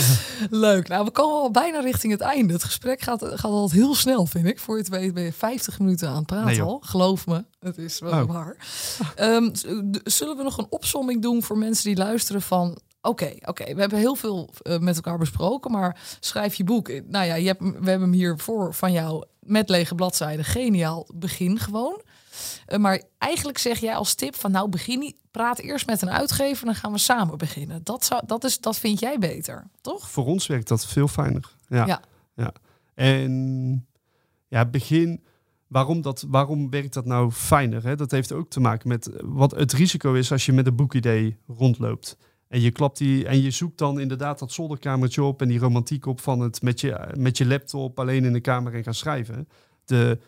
[0.50, 0.88] Leuk.
[0.88, 2.52] Nou, we komen al bijna richting het einde.
[2.52, 4.58] Het gesprek gaat, gaat altijd heel snel, vind ik.
[4.58, 6.80] Voor je het weet ben je 50 minuten aan het praten Nee, al.
[6.84, 8.32] Geloof me, het is wel Oh.
[8.32, 8.56] waar.
[9.16, 9.48] Ehm,
[10.04, 12.78] zullen we nog een opsomming doen voor mensen die luisteren van...
[13.04, 16.88] Oké, oké, we hebben heel veel eh, met elkaar besproken, maar schrijf je boek.
[16.88, 20.44] Nou ja, je hebt, we hebben hem hier voor van jou met lege bladzijden.
[20.44, 22.00] Geniaal, begin gewoon.
[22.66, 26.10] Eh, maar eigenlijk zeg jij als tip van nou begin niet, praat eerst met een
[26.10, 27.80] uitgever, dan gaan we samen beginnen.
[27.84, 30.10] Dat, zou, dat, is, dat vind jij beter, toch?
[30.10, 31.54] Voor ons werkt dat veel fijner.
[31.68, 31.86] Ja.
[31.86, 32.02] Ja.
[32.34, 32.52] ja.
[32.94, 33.86] En
[34.48, 35.22] ja, begin.
[35.66, 37.84] Waarom, dat, waarom werkt dat nou fijner?
[37.84, 37.96] Hè?
[37.96, 40.76] Dat heeft ook te maken met eh, wat het risico is als je met een
[40.76, 42.16] boekidee rondloopt.
[42.48, 46.06] En je klapt die en je zoekt dan inderdaad dat zolderkamertje op en die romantiek
[46.06, 49.48] op van het met je, met je laptop alleen in de kamer en gaan schrijven.
[49.84, 50.18] De,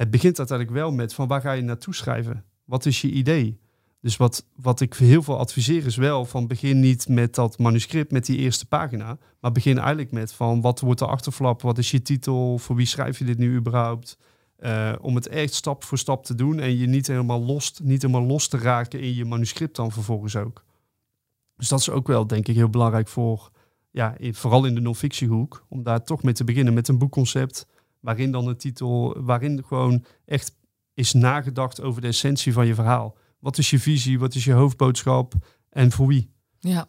[0.00, 2.44] het begint uiteindelijk wel met van waar ga je naartoe schrijven?
[2.64, 3.60] Wat is je idee?
[4.00, 8.12] Dus wat, wat ik heel veel adviseer is wel van begin niet met dat manuscript,
[8.12, 9.18] met die eerste pagina.
[9.40, 11.62] Maar begin eigenlijk met van wat wordt de achterflap?
[11.62, 12.58] Wat is je titel?
[12.58, 14.18] Voor wie schrijf je dit nu überhaupt?
[14.56, 18.02] Eh, om het echt stap voor stap te doen en je niet helemaal, los, niet
[18.02, 20.64] helemaal los te raken in je manuscript dan vervolgens ook.
[21.56, 23.50] Dus dat is ook wel denk ik heel belangrijk voor,
[23.90, 27.66] ja, vooral in de non-fictiehoek, om daar toch mee te beginnen met een boekconcept.
[28.00, 30.58] Waarin dan een titel, waarin gewoon echt
[30.94, 33.16] is nagedacht over de essentie van je verhaal.
[33.38, 34.18] Wat is je visie?
[34.18, 35.34] Wat is je hoofdboodschap?
[35.70, 36.30] En voor wie?
[36.58, 36.88] Ja.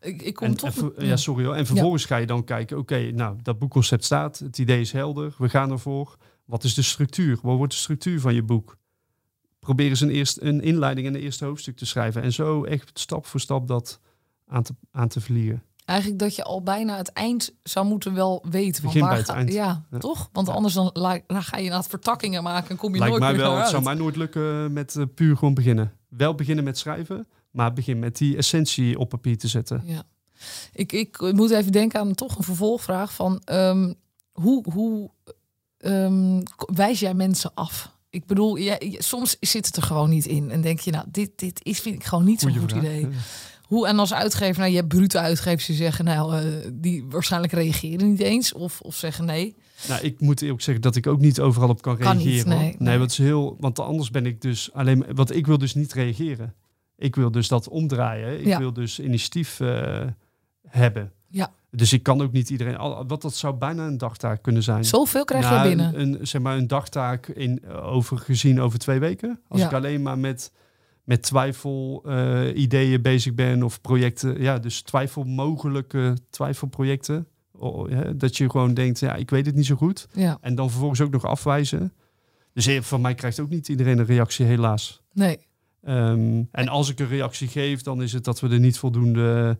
[0.00, 0.92] Ik, ik kom en, toch...
[0.98, 1.54] Ja, sorry hoor.
[1.54, 4.38] En vervolgens ga je dan kijken, oké, nou, dat boekconcept staat.
[4.38, 5.34] Het idee is helder.
[5.38, 6.16] We gaan ervoor.
[6.44, 7.38] Wat is de structuur?
[7.42, 8.78] Wat wordt de structuur van je boek?
[9.58, 12.22] Probeer eens een, eerst, een inleiding en een eerste hoofdstuk te schrijven.
[12.22, 14.00] En zo echt stap voor stap dat
[14.46, 15.62] aan te, aan te vliegen.
[15.84, 18.82] Eigenlijk dat je al bijna het eind zou moeten wel weten.
[18.82, 19.52] Begin waar bij het eind.
[19.52, 20.28] Ja, toch?
[20.32, 20.90] Want anders dan,
[21.26, 23.68] dan ga je inderdaad vertakkingen maken en kom je Lijkt nooit mij meer wel, Het
[23.68, 25.92] zou mij nooit lukken met uh, puur gewoon beginnen.
[26.08, 29.82] Wel beginnen met schrijven, maar begin met die essentie op papier te zetten.
[29.84, 30.02] Ja.
[30.72, 33.94] Ik, ik moet even denken aan toch een vervolgvraag van um,
[34.32, 35.10] hoe, hoe
[35.78, 37.92] um, wijs jij mensen af?
[38.10, 40.50] Ik bedoel, jij, soms zit het er gewoon niet in.
[40.50, 43.08] En denk je, nou, dit, dit is, vind ik gewoon niet zo'n goed idee.
[43.64, 47.52] Hoe en als uitgever, nou, je hebt brute uitgevers die zeggen, nou, uh, die waarschijnlijk
[47.52, 49.56] reageren niet eens of, of zeggen nee.
[49.88, 52.34] Nou, ik moet eerlijk zeggen dat ik ook niet overal op kan, kan reageren.
[52.34, 55.58] Niet, nee, nee, Wat is heel, want anders ben ik dus alleen, want ik wil
[55.58, 56.54] dus niet reageren.
[56.96, 58.40] Ik wil dus dat omdraaien.
[58.40, 58.58] Ik ja.
[58.58, 60.02] wil dus initiatief uh,
[60.68, 61.12] hebben.
[61.28, 61.52] Ja.
[61.70, 63.06] Dus ik kan ook niet iedereen.
[63.06, 64.84] Wat dat zou bijna een dagtaak kunnen zijn.
[64.84, 66.00] Zoveel krijg nou, je binnen.
[66.00, 69.40] Een, een, zeg maar een dagtaak in, over gezien over twee weken.
[69.48, 69.66] Als Ja.
[69.66, 70.52] ik alleen maar met,
[71.04, 74.42] met twijfel eh, ideeën bezig ben of projecten.
[74.42, 77.26] Ja, dus twijfelmogelijke twijfelprojecten.
[77.52, 80.06] Oh, ja, dat je gewoon denkt, ja, ik weet het niet zo goed.
[80.12, 80.38] Ja.
[80.40, 81.92] En dan vervolgens ook nog afwijzen.
[82.52, 85.02] Dus van mij krijgt ook niet iedereen een reactie, helaas.
[85.12, 85.38] Nee.
[85.82, 89.58] Ehm, en als ik een reactie geef, dan is het dat we er niet voldoende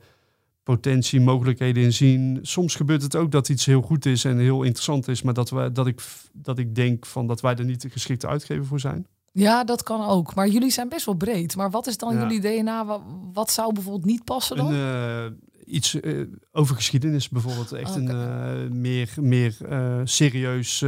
[0.63, 2.39] potentie, mogelijkheden in zien.
[2.43, 5.51] Soms gebeurt het ook dat iets heel goed is en heel interessant is, maar dat,
[5.51, 6.01] we, dat, ik,
[6.33, 9.07] dat ik denk van dat wij er niet de geschikte uitgever voor zijn.
[9.37, 10.35] Ja, dat kan ook.
[10.35, 11.57] Maar jullie zijn best wel breed.
[11.57, 12.21] Maar wat is dan Ja.
[12.21, 12.85] jullie DNA?
[12.87, 13.01] Wat,
[13.33, 14.73] wat zou bijvoorbeeld niet passen dan?
[14.73, 16.21] Een, eh, iets eh,
[16.53, 17.73] over geschiedenis bijvoorbeeld.
[17.73, 18.65] Echt een Oké.
[18.65, 19.57] eh, meer, meer
[20.05, 20.85] serieus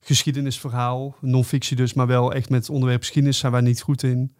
[0.00, 1.16] geschiedenisverhaal.
[1.20, 4.34] Non-fictie dus, maar wel echt met onderwerp geschiedenis zijn wij niet goed in.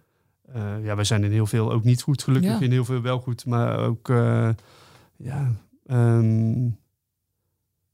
[0.83, 2.59] Ja, wij zijn in heel veel ook niet goed, gelukkig.
[2.59, 2.65] Ja.
[2.65, 4.09] In heel veel wel goed, maar ook...
[5.17, 5.53] ja,
[5.87, 6.69] ehm,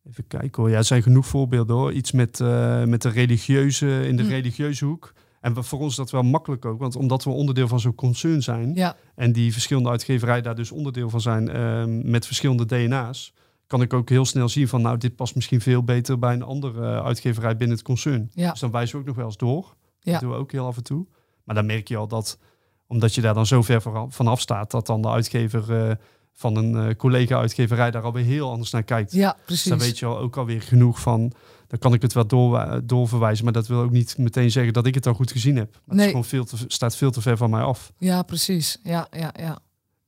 [0.09, 0.71] even kijken hoor.
[0.71, 1.93] Ja, er zijn genoeg voorbeelden hoor.
[1.93, 4.29] Iets met, eh, met de religieuze, in de Hm.
[4.29, 5.13] religieuze hoek.
[5.41, 8.43] En voor ons is dat wel makkelijk ook, want omdat we onderdeel van zo'n concern
[8.43, 8.75] zijn...
[8.75, 13.35] Ja, En die verschillende uitgeverijen daar dus onderdeel van zijn ehm, met verschillende DNA's.
[13.67, 16.43] Kan ik ook heel snel zien van nou, dit past misschien veel beter bij een
[16.43, 18.31] andere eh, uitgeverij binnen het concern.
[18.35, 18.51] Ja.
[18.51, 19.75] Dus dan wijzen we ook nog wel eens door.
[20.01, 20.13] Ja.
[20.13, 21.07] Dat doen we ook heel af en toe.
[21.45, 22.39] Maar dan merk je al dat,
[22.87, 25.95] omdat je daar dan zo ver van- vanaf staat, dat dan de uitgever eh,
[26.33, 29.13] van een eh, collega-uitgeverij daar alweer heel anders naar kijkt.
[29.13, 29.65] ja Dus precies.
[29.69, 31.33] dan weet je al ook alweer genoeg van.
[31.67, 34.87] Dan kan ik het wel door, doorverwijzen, maar dat wil ook niet meteen zeggen dat
[34.87, 35.71] ik het dan goed gezien heb.
[35.73, 36.05] Maar Het Nee.
[36.05, 37.93] is gewoon veel te, staat veel te ver van mij af.
[37.99, 38.79] Ja, precies.
[38.83, 39.59] Ja, ja, ja.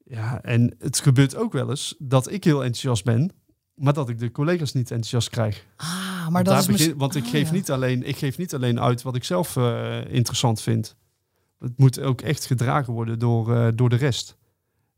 [0.04, 3.30] Ja, en het gebeurt ook wel eens dat ik heel enthousiast ben,
[3.74, 5.66] maar dat ik de collega's niet enthousiast krijg.
[5.76, 5.86] Ah,
[6.22, 7.54] maar want, dat is begin- want ik, Ah, geef ja.
[7.54, 10.96] niet alleen, ik geef niet alleen uit wat ik zelf eh, interessant vind.
[11.58, 14.36] Het moet ook echt gedragen worden door, eh, door de rest.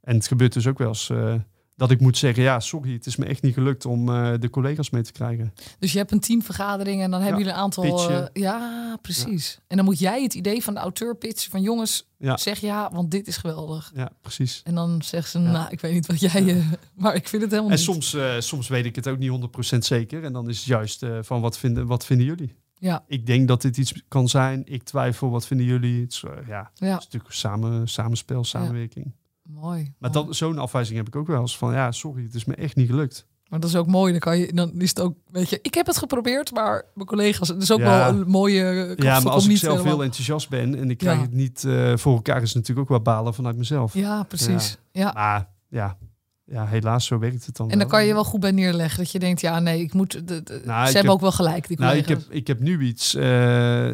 [0.07, 1.35] En het gebeurt dus ook wel eens eh,
[1.77, 4.51] dat ik moet zeggen, ja, sorry, het is me echt niet gelukt om eh, de
[4.51, 5.53] collega's mee te krijgen.
[5.79, 8.11] Dus je hebt een teamvergadering en dan hebben Ja, jullie een aantal...
[8.11, 9.59] eh, ja, precies.
[9.67, 12.37] En dan moet jij het idee van de auteur pitchen van jongens, Ja.
[12.37, 13.93] zeg ja, want dit is geweldig.
[13.95, 14.61] Ja, precies.
[14.65, 16.63] En dan zegt ze, nou, ik weet niet wat jij...
[16.95, 17.85] maar ik vind het helemaal En niet.
[17.85, 19.31] soms, soms weet ik het ook niet
[19.75, 20.25] 100% zeker.
[20.25, 22.55] En dan is het juist van wat vinden, wat vinden jullie?
[22.79, 24.63] Ja, Ik denk dat dit iets kan zijn.
[24.65, 26.01] Ik twijfel, wat vinden jullie?
[26.03, 29.13] Het is, ja, ja, Het is natuurlijk samen, samenspel, samenwerking.
[29.49, 29.92] Mooi.
[29.99, 30.26] Maar mooi.
[30.26, 32.76] dat, zo'n afwijzing heb ik ook wel eens van, ja, sorry, het is me echt
[32.76, 33.26] niet gelukt.
[33.49, 34.11] Maar dat is ook mooi.
[34.11, 37.07] Dan, kan je, dan is het ook, weet je, ik heb het geprobeerd, maar mijn
[37.07, 37.84] collega's, het is ook Ja.
[38.12, 40.99] wel een mooie ja, maar als ik niet zelf helemaal- heel enthousiast ben en ik
[40.99, 41.22] krijg Ja.
[41.22, 43.94] het niet eh, voor elkaar, is het natuurlijk ook wel balen vanuit mezelf.
[43.94, 44.78] Ja, precies.
[44.92, 45.12] Ja.
[45.14, 45.97] Maar ja,
[46.44, 47.97] ja, helaas, zo werkt het dan En dan wel.
[47.99, 50.12] kan je wel goed bij neerleggen dat je denkt, ja, nee, ik moet.
[50.12, 52.16] De, de- Nou, ze ik hebben heb- ook wel gelijk, die Nou, collega's.
[52.16, 53.14] ik heb, ik heb nu iets.
[53.14, 53.88] eh,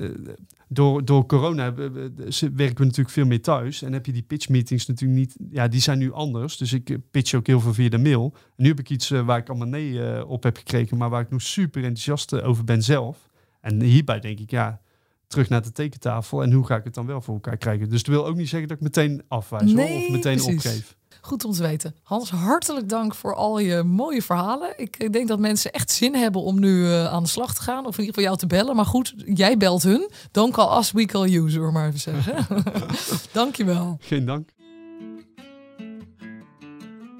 [0.72, 3.82] door, door corona werken we natuurlijk veel meer thuis.
[3.82, 5.36] En heb je die pitch meetings natuurlijk niet.
[5.50, 6.56] Ja, die zijn nu anders.
[6.56, 8.32] Dus ik eh, pitch ook heel veel via de mail.
[8.34, 10.96] En nu heb ik iets eh, waar ik allemaal nee eh, op heb gekregen.
[10.96, 13.30] Maar waar ik nog super enthousiast over ben zelf.
[13.60, 14.80] En hierbij denk ik, ja,
[15.26, 16.42] terug naar de tekentafel.
[16.42, 17.88] En hoe ga ik het dan wel voor elkaar krijgen?
[17.88, 20.54] Dus dat wil ook niet zeggen dat ik meteen afwijs hoor, of meteen precies.
[20.54, 20.96] opgeef.
[21.24, 21.94] Goed om te weten.
[22.02, 24.78] Hans, hartelijk dank voor al je mooie verhalen.
[24.78, 27.62] Ik eh, denk dat mensen echt zin hebben om nu eh, aan de slag te
[27.62, 27.86] gaan.
[27.86, 28.76] Of in ieder geval jou te bellen.
[28.76, 30.10] Maar goed, jij belt hun.
[30.30, 32.64] Don't call us, we call you, zullen we maar even zeggen.
[33.32, 33.96] Dankjewel.
[34.00, 34.50] Geen dank.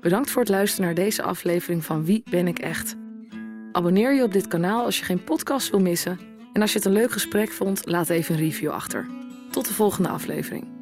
[0.01, 2.97] Bedankt voor het luisteren naar deze aflevering van Wie ben ik echt?
[3.73, 6.21] Abonneer je op dit kanaal als je geen podcast wil missen.
[6.53, 9.07] En als je het een leuk gesprek vond, laat even een review achter.
[9.51, 10.82] Tot de volgende aflevering.